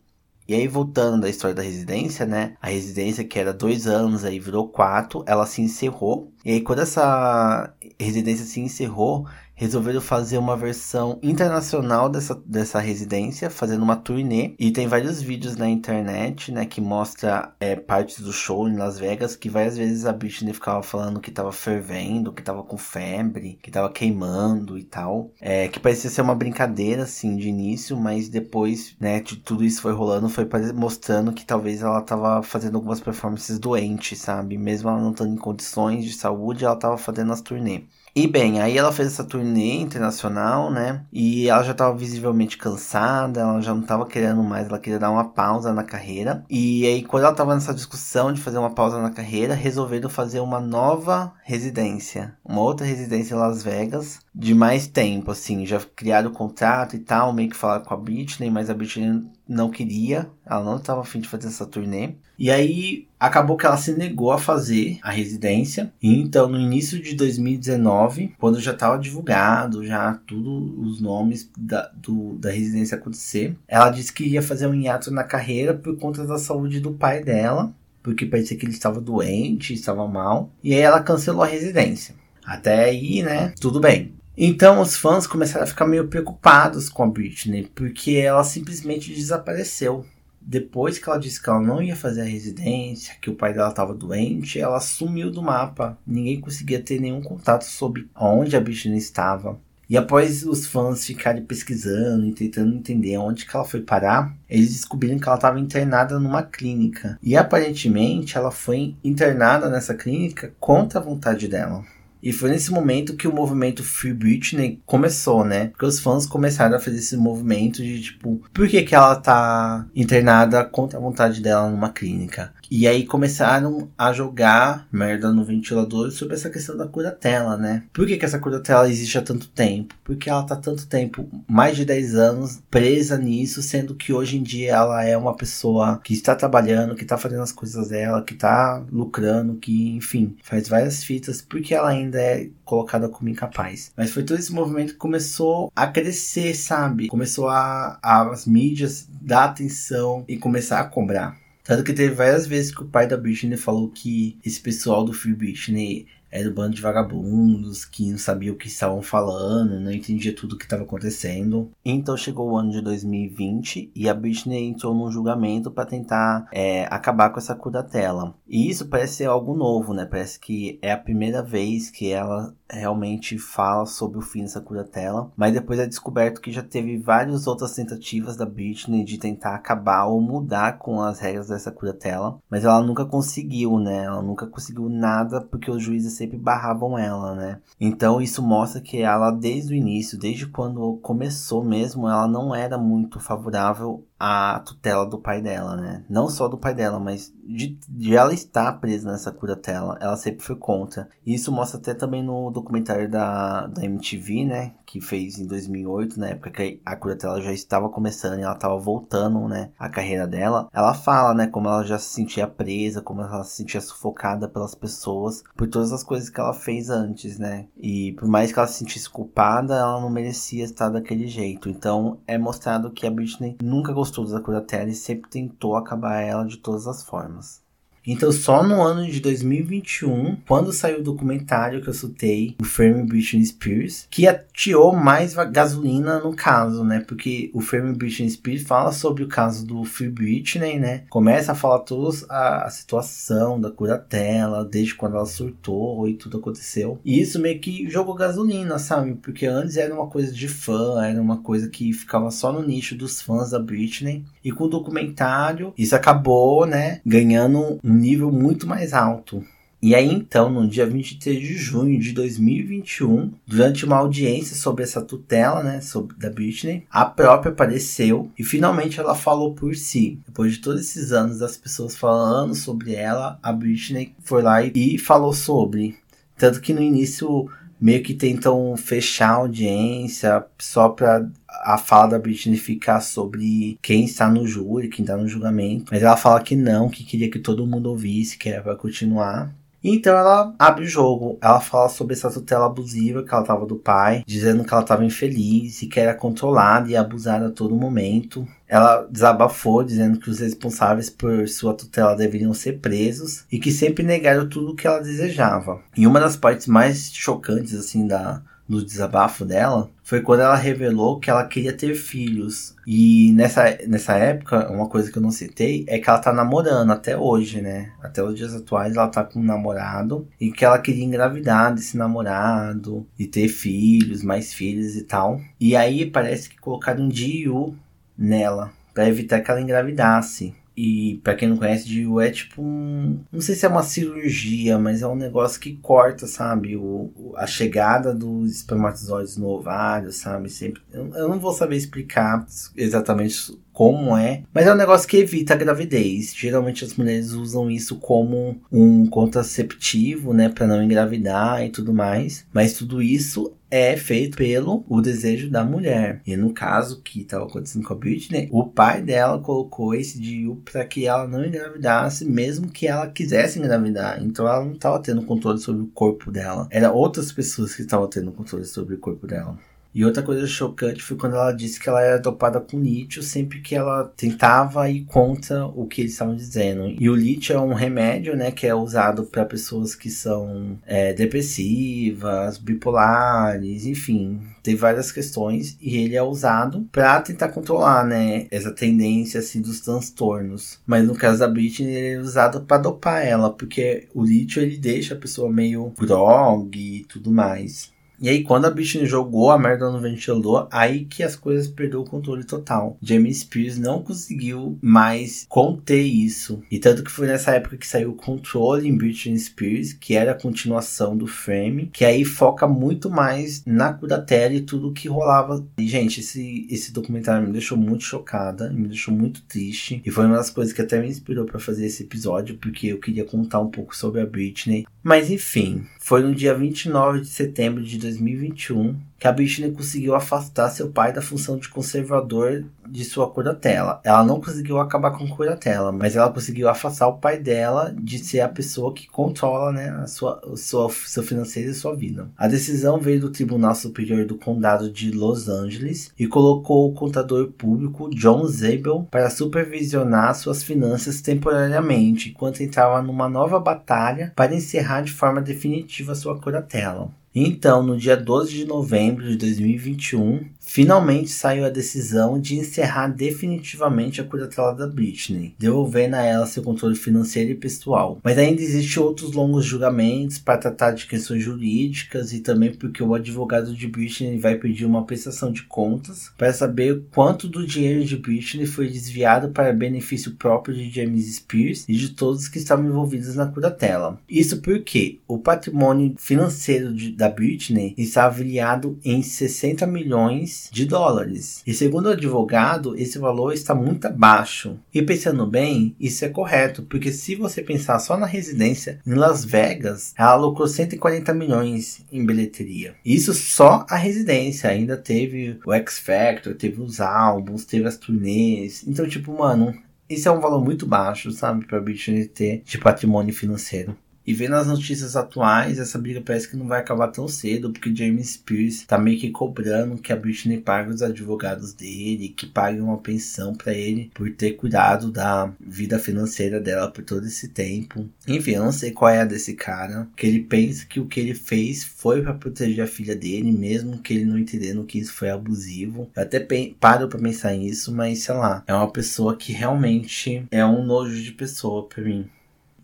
[0.49, 2.57] E aí, voltando da história da residência, né?
[2.59, 6.33] A residência que era dois anos, aí virou quatro, ela se encerrou.
[6.43, 9.27] E aí, quando essa residência se encerrou,
[9.59, 14.55] resolveram fazer uma versão internacional dessa, dessa residência, fazendo uma turnê.
[14.57, 18.97] E tem vários vídeos na internet, né, que mostra é, partes do show em Las
[18.97, 23.59] Vegas, que várias vezes a Britney ficava falando que tava fervendo, que tava com febre,
[23.61, 25.29] que tava queimando e tal.
[25.41, 29.81] É, que parecia ser uma brincadeira, assim, de início, mas depois, né, de tudo isso
[29.81, 34.57] foi rolando, foi mostrando que talvez ela tava fazendo algumas performances doentes, sabe?
[34.57, 37.83] Mesmo ela não estando em condições de saúde, ela tava fazendo as turnê.
[38.21, 41.05] E bem, aí ela fez essa turnê internacional, né?
[41.09, 45.09] E ela já estava visivelmente cansada, ela já não estava querendo mais, ela queria dar
[45.09, 46.43] uma pausa na carreira.
[46.49, 50.41] E aí, quando ela estava nessa discussão de fazer uma pausa na carreira, resolveram fazer
[50.41, 55.65] uma nova residência, uma outra residência em Las Vegas, de mais tempo, assim.
[55.65, 59.21] Já criaram o contrato e tal, meio que falaram com a Britney, mas a Britney
[59.45, 62.11] não queria, ela não estava afim de fazer essa turnê.
[62.37, 65.91] E aí acabou que ela se negou a fazer a residência.
[66.01, 71.91] E então, no início de 2019, quando já estava divulgado, já tudo os nomes da,
[71.93, 76.25] do, da residência acontecer, ela disse que ia fazer um hiato na carreira por conta
[76.25, 80.49] da saúde do pai dela, porque parecia que ele estava doente, estava mal.
[80.63, 82.15] E aí ela cancelou a residência.
[82.45, 83.53] Até aí, né?
[83.59, 84.17] Tudo bem.
[84.41, 90.05] Então os fãs começaram a ficar meio preocupados com a Britney, porque ela simplesmente desapareceu.
[90.39, 93.67] Depois que ela disse que ela não ia fazer a residência, que o pai dela
[93.67, 95.97] estava doente, ela sumiu do mapa.
[96.07, 99.59] Ninguém conseguia ter nenhum contato sobre onde a Britney estava.
[99.89, 104.71] E após os fãs ficarem pesquisando e tentando entender onde que ela foi parar, eles
[104.71, 107.19] descobriram que ela estava internada numa clínica.
[107.21, 111.83] E aparentemente ela foi internada nessa clínica contra a vontade dela.
[112.21, 115.67] E foi nesse momento que o movimento Free Britney começou, né?
[115.67, 119.85] Porque os fãs começaram a fazer esse movimento de tipo, por que, que ela tá
[119.95, 122.53] internada contra a vontade dela numa clínica?
[122.71, 127.83] E aí começaram a jogar merda no ventilador sobre essa questão da curatela, né?
[127.91, 129.95] Por que, que essa curatela existe há tanto tempo?
[130.03, 134.43] Porque ela tá tanto tempo, mais de 10 anos, presa nisso, sendo que hoje em
[134.43, 138.33] dia ela é uma pessoa que está trabalhando, que está fazendo as coisas dela, que
[138.33, 143.91] está lucrando, que, enfim, faz várias fitas, porque ela ainda é colocada como incapaz.
[143.97, 147.07] Mas foi todo esse movimento que começou a crescer, sabe?
[147.07, 151.35] Começou a, a as mídias dar atenção e começar a cobrar.
[151.69, 155.13] Tanto que teve várias vezes que o pai da Britney falou que esse pessoal do
[155.13, 159.91] Free Britney era um bando de vagabundos que não sabia o que estavam falando, não
[159.91, 161.71] entendia tudo o que estava acontecendo.
[161.83, 166.85] Então chegou o ano de 2020 e a Britney entrou num julgamento para tentar é,
[166.85, 168.35] acabar com essa curatela.
[168.47, 170.05] E isso parece ser algo novo, né?
[170.05, 175.31] Parece que é a primeira vez que ela realmente fala sobre o fim dessa curatela,
[175.35, 180.05] mas depois é descoberto que já teve várias outras tentativas da Britney de tentar acabar
[180.05, 184.05] ou mudar com as regras dessa curatela, mas ela nunca conseguiu, né?
[184.05, 187.61] Ela nunca conseguiu nada porque os juízes sempre barravam ela, né?
[187.79, 192.77] Então isso mostra que ela desde o início, desde quando começou mesmo, ela não era
[192.77, 196.03] muito favorável à tutela do pai dela, né?
[196.09, 200.43] Não só do pai dela, mas de, de ela estar presa nessa curatela, ela sempre
[200.43, 201.09] foi contra.
[201.25, 204.73] E isso mostra até também no documentário da, da MTV, né?
[204.85, 208.77] Que fez em 2008, na época que a curatela já estava começando e ela estava
[208.77, 209.71] voltando, né?
[209.79, 210.67] A carreira dela.
[210.73, 211.47] Ela fala, né?
[211.47, 215.93] Como ela já se sentia presa, como ela se sentia sufocada pelas pessoas, por todas
[215.93, 217.67] as coisas que ela fez antes, né?
[217.77, 221.69] E por mais que ela se sentisse culpada, ela não merecia estar daquele jeito.
[221.69, 226.45] Então é mostrado que a Britney nunca gostou da curatela e sempre tentou acabar ela
[226.45, 227.63] de todas as formas.
[228.05, 233.03] Então, só no ano de 2021, quando saiu o documentário que eu citei, o Frame
[233.03, 237.03] Britney Spears, que atirou mais gasolina no caso, né?
[237.07, 241.03] Porque o Frame Britney Spears fala sobre o caso do Free Britney, né?
[241.09, 246.37] Começa a falar toda a, a situação da curatela, desde quando ela surtou e tudo
[246.37, 246.99] aconteceu.
[247.03, 249.15] E isso meio que jogou gasolina, sabe?
[249.15, 252.95] Porque antes era uma coisa de fã, era uma coisa que ficava só no nicho
[252.95, 254.25] dos fãs da Britney.
[254.43, 257.01] E com o documentário, isso acabou, né?
[257.05, 259.43] Ganhando um nível muito mais alto.
[259.81, 265.01] E aí então, no dia 23 de junho de 2021, durante uma audiência sobre essa
[265.01, 270.19] tutela, né, sobre da Britney, a própria apareceu e finalmente ela falou por si.
[270.27, 274.97] Depois de todos esses anos das pessoas falando sobre ela, a Britney foi lá e
[274.97, 275.97] falou sobre.
[276.37, 277.49] Tanto que no início
[277.79, 284.05] meio que tentam fechar a audiência só para a fala da Britney ficar sobre quem
[284.05, 285.85] está no júri, quem está no julgamento.
[285.91, 289.53] Mas ela fala que não, que queria que todo mundo ouvisse, que era para continuar.
[289.83, 293.75] Então ela abre o jogo, ela fala sobre essa tutela abusiva que ela tava do
[293.75, 298.47] pai, dizendo que ela estava infeliz e que era controlada e abusada a todo momento.
[298.67, 304.03] Ela desabafou dizendo que os responsáveis por sua tutela deveriam ser presos e que sempre
[304.03, 305.81] negaram tudo o que ela desejava.
[305.95, 311.19] E uma das partes mais chocantes assim da no desabafo dela foi quando ela revelou
[311.19, 312.75] que ela queria ter filhos.
[312.85, 316.91] E nessa, nessa época, uma coisa que eu não citei é que ela tá namorando
[316.91, 317.91] até hoje, né?
[318.01, 321.97] Até os dias atuais ela tá com um namorado e que ela queria engravidar desse
[321.97, 325.41] namorado e ter filhos, mais filhos e tal.
[325.59, 327.75] E aí parece que colocaram um DIU
[328.17, 330.53] nela para evitar que ela engravidasse.
[330.81, 333.19] E para quem não conhece, DIU é tipo um.
[333.29, 336.77] Não sei se é uma cirurgia, mas é um negócio que corta, sabe?
[336.77, 340.49] O, a chegada dos espermatozoides no ovário, sabe?
[340.49, 340.81] Sempre.
[340.93, 342.47] Eu, eu não vou saber explicar
[342.77, 346.35] exatamente como é, mas é um negócio que evita a gravidez.
[346.35, 352.45] Geralmente as mulheres usam isso como um contraceptivo, né, para não engravidar e tudo mais.
[352.51, 356.21] Mas tudo isso é feito pelo o desejo da mulher.
[356.27, 360.61] E no caso que estava acontecendo com a Britney, o pai dela colocou esse DIU
[360.69, 364.21] para que ela não engravidasse, mesmo que ela quisesse engravidar.
[364.21, 366.67] Então ela não estava tendo controle sobre o corpo dela.
[366.69, 369.57] Era outras pessoas que estavam tendo controle sobre o corpo dela.
[369.93, 373.59] E outra coisa chocante foi quando ela disse que ela era dopada com lítio sempre
[373.59, 376.95] que ela tentava ir contra o que eles estavam dizendo.
[376.99, 381.13] E o lítio é um remédio, né, que é usado para pessoas que são é,
[381.13, 388.71] depressivas, bipolares, enfim, tem várias questões e ele é usado para tentar controlar, né, essa
[388.71, 390.79] tendência assim dos transtornos.
[390.85, 394.77] Mas no caso da Britney, ele é usado para dopar ela, porque o lítio ele
[394.77, 397.91] deixa a pessoa meio grog e tudo mais.
[398.21, 402.01] E aí, quando a Britney jogou a merda no ventilador, aí que as coisas perdeu
[402.01, 402.97] o controle total.
[403.01, 406.61] Jamie Spears não conseguiu mais conter isso.
[406.69, 410.31] E tanto que foi nessa época que saiu o Controle em Britney Spears, que era
[410.31, 415.65] a continuação do Frame, que aí foca muito mais na curatela e tudo que rolava.
[415.77, 420.01] E, gente, esse, esse documentário me deixou muito chocada, me deixou muito triste.
[420.05, 422.99] E foi uma das coisas que até me inspirou para fazer esse episódio, porque eu
[422.99, 424.85] queria contar um pouco sobre a Britney.
[425.01, 430.69] Mas enfim, foi no dia 29 de setembro de 2021 que a Britney conseguiu afastar
[430.69, 433.99] seu pai da função de conservador de sua curatela.
[434.03, 438.17] Ela não conseguiu acabar com a curatela, mas ela conseguiu afastar o pai dela de
[438.17, 442.29] ser a pessoa que controla né, a sua, o sua, seu financeiro e sua vida.
[442.37, 447.51] A decisão veio do Tribunal Superior do Condado de Los Angeles e colocou o contador
[447.51, 455.01] público John Zabel para supervisionar suas finanças temporariamente, enquanto entrava numa nova batalha para encerrar
[455.01, 457.09] de forma definitiva sua curatela.
[457.33, 464.21] Então, no dia 12 de novembro de 2021, finalmente saiu a decisão de encerrar definitivamente
[464.21, 468.19] a curatela da Britney, devolvendo a ela seu controle financeiro e pessoal.
[468.23, 473.15] Mas ainda existem outros longos julgamentos para tratar de questões jurídicas e também porque o
[473.15, 478.15] advogado de Britney vai pedir uma prestação de contas para saber quanto do dinheiro de
[478.15, 483.33] Britney foi desviado para benefício próprio de James Spears e de todos que estavam envolvidos
[483.33, 484.19] na curatela.
[484.29, 491.61] Isso porque o patrimônio financeiro de, da Britney está avaliado em 60 milhões de dólares.
[491.65, 494.77] E segundo o advogado, esse valor está muito abaixo.
[494.93, 499.45] E pensando bem, isso é correto, porque se você pensar só na residência em Las
[499.45, 502.95] Vegas, ela lucrou 140 milhões em bilheteria.
[503.05, 508.83] Isso só a residência, ainda teve o X Factor, teve os álbuns, teve as turnês.
[508.87, 509.73] Então, tipo, mano,
[510.09, 513.95] isso é um valor muito baixo, sabe, para Britney ter de patrimônio financeiro.
[514.29, 517.95] E vendo as notícias atuais, essa briga parece que não vai acabar tão cedo, porque
[517.95, 522.79] James Spears tá meio que cobrando que a Britney pague os advogados dele, que pague
[522.79, 528.07] uma pensão para ele por ter cuidado da vida financeira dela por todo esse tempo.
[528.27, 531.19] Enfim, eu não sei qual é a desse cara, que ele pensa que o que
[531.19, 535.11] ele fez foi para proteger a filha dele, mesmo que ele não entendendo que isso
[535.11, 536.07] foi abusivo.
[536.15, 536.39] Eu até
[536.79, 541.19] paro para pensar nisso, mas sei lá, é uma pessoa que realmente é um nojo
[541.19, 542.29] de pessoa para mim.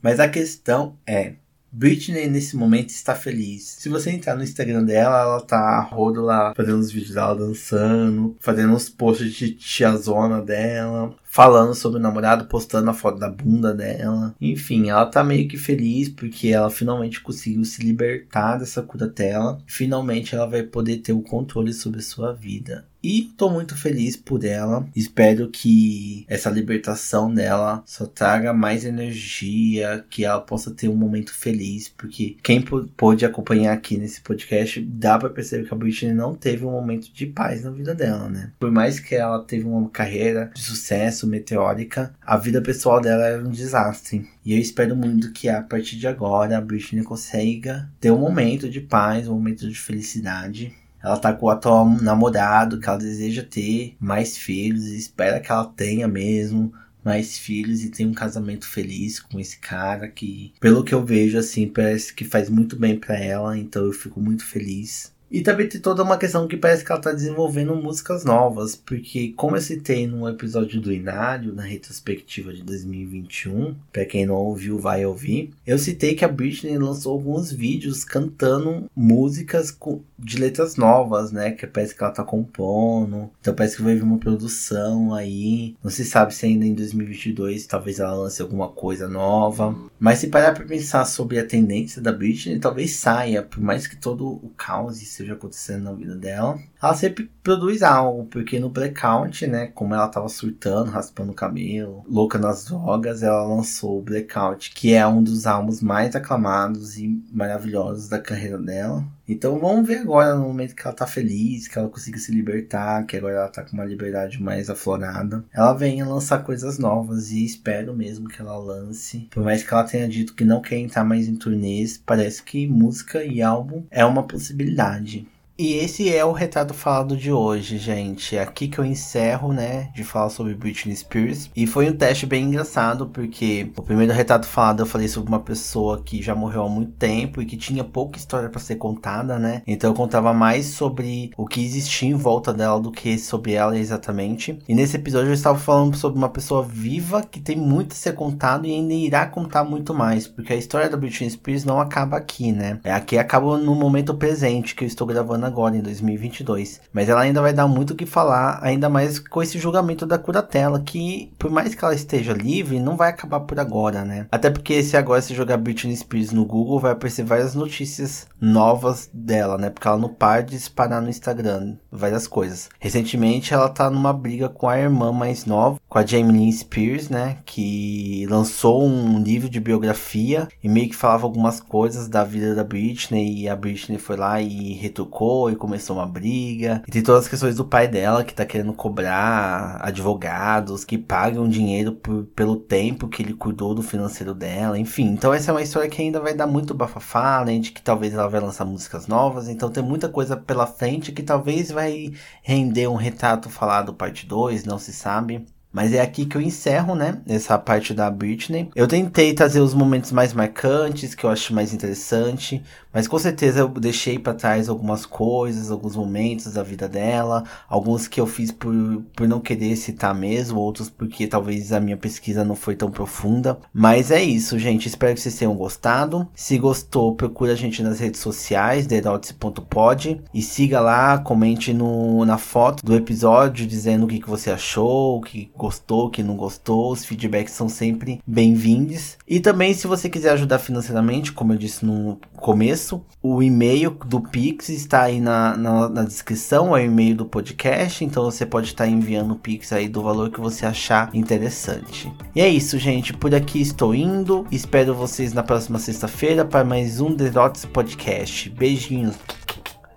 [0.06, 1.34] Mas a questão é,
[1.72, 3.64] Britney nesse momento está feliz.
[3.64, 8.38] Se você entrar no Instagram dela, ela tá rodo lá, fazendo os vídeos dela dançando,
[8.40, 13.73] fazendo uns posts de tiazona dela, falando sobre o namorado, postando a foto da bunda
[13.73, 14.36] dela.
[14.40, 19.57] Enfim, ela tá meio que feliz porque ela finalmente conseguiu se libertar dessa curatela.
[19.65, 22.86] Finalmente ela vai poder ter o controle sobre a sua vida.
[23.07, 24.90] E tô muito feliz por ela.
[24.95, 31.32] Espero que essa libertação dela só traga mais energia, que ela possa ter um momento
[31.32, 32.64] feliz, porque quem
[32.98, 37.14] pôde acompanhar aqui nesse podcast dá para perceber que a Britney não teve um momento
[37.14, 38.52] de paz na vida dela, né?
[38.60, 43.48] Por mais que ela teve uma carreira de sucesso meteórica, a vida pessoal dela era
[43.48, 44.27] um desastre.
[44.44, 48.68] E eu espero muito que a partir de agora a Britney consiga ter um momento
[48.68, 50.73] de paz, um momento de felicidade
[51.06, 55.52] ela tá com o atual namorado, que ela deseja ter mais filhos e espera que
[55.52, 56.73] ela tenha mesmo
[57.03, 61.38] mais filhos e tenha um casamento feliz com esse cara que, pelo que eu vejo
[61.38, 65.14] assim, parece que faz muito bem para ela, então eu fico muito feliz.
[65.30, 69.34] E também tem toda uma questão que parece que ela tá desenvolvendo músicas novas, porque
[69.35, 74.77] como eu citei no episódio do Inário, na retrospectiva de 2021, para quem não ouviu,
[74.77, 79.76] vai ouvir, eu citei que a Britney lançou alguns vídeos cantando músicas
[80.18, 84.03] de letras novas, né, que parece que ela tá compondo, então parece que vai vir
[84.03, 89.07] uma produção aí, não se sabe se ainda em 2022 talvez ela lance alguma coisa
[89.07, 93.88] nova, mas se parar pra pensar sobre a tendência da Britney, talvez saia, por mais
[93.88, 96.60] que todo o caos esteja acontecendo na vida dela.
[96.86, 102.06] Ela sempre produz algo, porque no Blackout, né, como ela tava surtando, raspando o cabelo,
[102.07, 107.20] louca nas drogas, ela lançou o Blackout, que é um dos álbuns mais aclamados e
[107.34, 109.03] maravilhosos da carreira dela.
[109.28, 113.03] Então vamos ver agora no momento que ela tá feliz, que ela consiga se libertar,
[113.07, 115.44] que agora ela tá com uma liberdade mais aflorada.
[115.52, 119.28] Ela venha lançar coisas novas e espero mesmo que ela lance.
[119.32, 122.68] Por mais que ela tenha dito que não quer entrar mais em turnês, parece que
[122.68, 125.28] música e álbum é uma possibilidade.
[125.57, 128.36] E esse é o retrato falado de hoje, gente.
[128.36, 131.49] É aqui que eu encerro, né, de falar sobre Britney Spears.
[131.56, 135.40] E foi um teste bem engraçado, porque o primeiro retrato falado eu falei sobre uma
[135.40, 139.40] pessoa que já morreu há muito tempo e que tinha pouca história para ser contada,
[139.40, 139.61] né?
[139.65, 143.77] Então eu contava mais sobre o que existia em volta dela do que sobre ela
[143.77, 144.60] exatamente.
[144.68, 148.14] E nesse episódio eu estava falando sobre uma pessoa viva que tem muito a ser
[148.14, 152.18] contado e ainda irá contar muito mais, porque a história da Britney Spears não acaba
[152.18, 152.77] aqui, né?
[152.84, 156.82] É aqui acaba no momento presente que eu estou gravando agora, em 2022.
[156.92, 160.18] Mas ela ainda vai dar muito o que falar, ainda mais com esse julgamento da
[160.18, 164.28] curatela, que por mais que ela esteja livre, não vai acabar por agora, né?
[164.32, 169.10] Até porque se agora se jogar Britney Spears no Google, vai aparecer várias notícias novas
[169.14, 169.70] dela, né?
[169.70, 172.70] Porque ela não para de disparar no Instagram várias coisas.
[172.80, 177.08] Recentemente ela tá numa briga com a irmã mais nova, com a Jamie Lynn Spears,
[177.08, 177.38] né?
[177.46, 182.66] Que lançou um livro de biografia e meio que falava algumas coisas da vida da
[182.66, 186.84] Britney e a Britney foi lá e retocou e começou uma briga.
[186.86, 191.48] E tem todas as questões do pai dela que tá querendo cobrar advogados que pagam
[191.48, 191.98] dinheiro
[192.36, 194.78] pelo tempo que ele cuidou do financeiro dela.
[194.78, 197.82] Enfim, então essa é uma história que ainda vai dar muito bafafá, além de que
[197.82, 199.48] talvez ela vai lançar músicas novas.
[199.48, 202.12] Então tem muita coisa pela frente que talvez vai
[202.44, 205.55] render um retrato falado parte 2, não se sabe.
[205.76, 207.18] Mas é aqui que eu encerro, né?
[207.27, 208.69] Essa parte da Britney.
[208.73, 212.64] Eu tentei trazer os momentos mais marcantes, que eu acho mais interessante.
[212.93, 217.43] Mas com certeza eu deixei para trás algumas coisas, alguns momentos da vida dela.
[217.68, 218.73] Alguns que eu fiz por,
[219.14, 223.60] por não querer citar mesmo, outros porque talvez a minha pesquisa não foi tão profunda.
[223.73, 224.88] Mas é isso, gente.
[224.88, 226.26] Espero que vocês tenham gostado.
[226.34, 230.22] Se gostou, procura a gente nas redes sociais, derotes.pod.
[230.34, 235.18] E siga lá, comente no, na foto do episódio dizendo o que, que você achou,
[235.18, 235.65] o que gostou,
[236.08, 236.92] o que não gostou.
[236.92, 239.18] Os feedbacks são sempre bem-vindos.
[239.28, 244.22] E também, se você quiser ajudar financeiramente, como eu disse no começo, o e-mail do
[244.22, 248.68] Pix está aí na, na, na descrição, é o e-mail do podcast, então você pode
[248.68, 252.12] estar enviando o Pix aí do valor que você achar interessante.
[252.36, 253.14] E é isso, gente.
[253.14, 254.46] Por aqui estou indo.
[254.52, 258.50] Espero vocês na próxima sexta-feira para mais um Dots Podcast.
[258.50, 259.16] Beijinhos.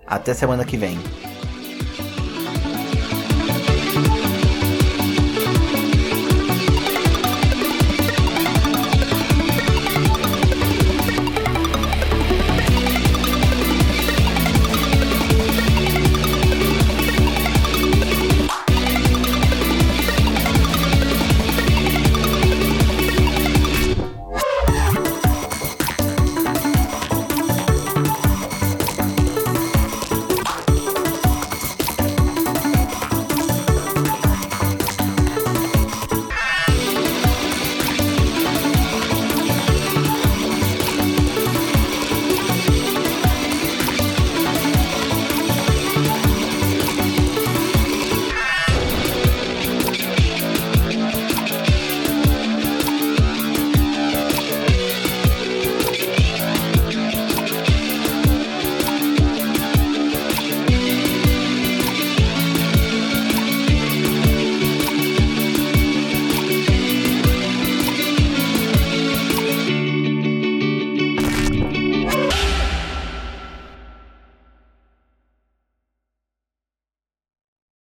[0.07, 0.97] Até semana que vem.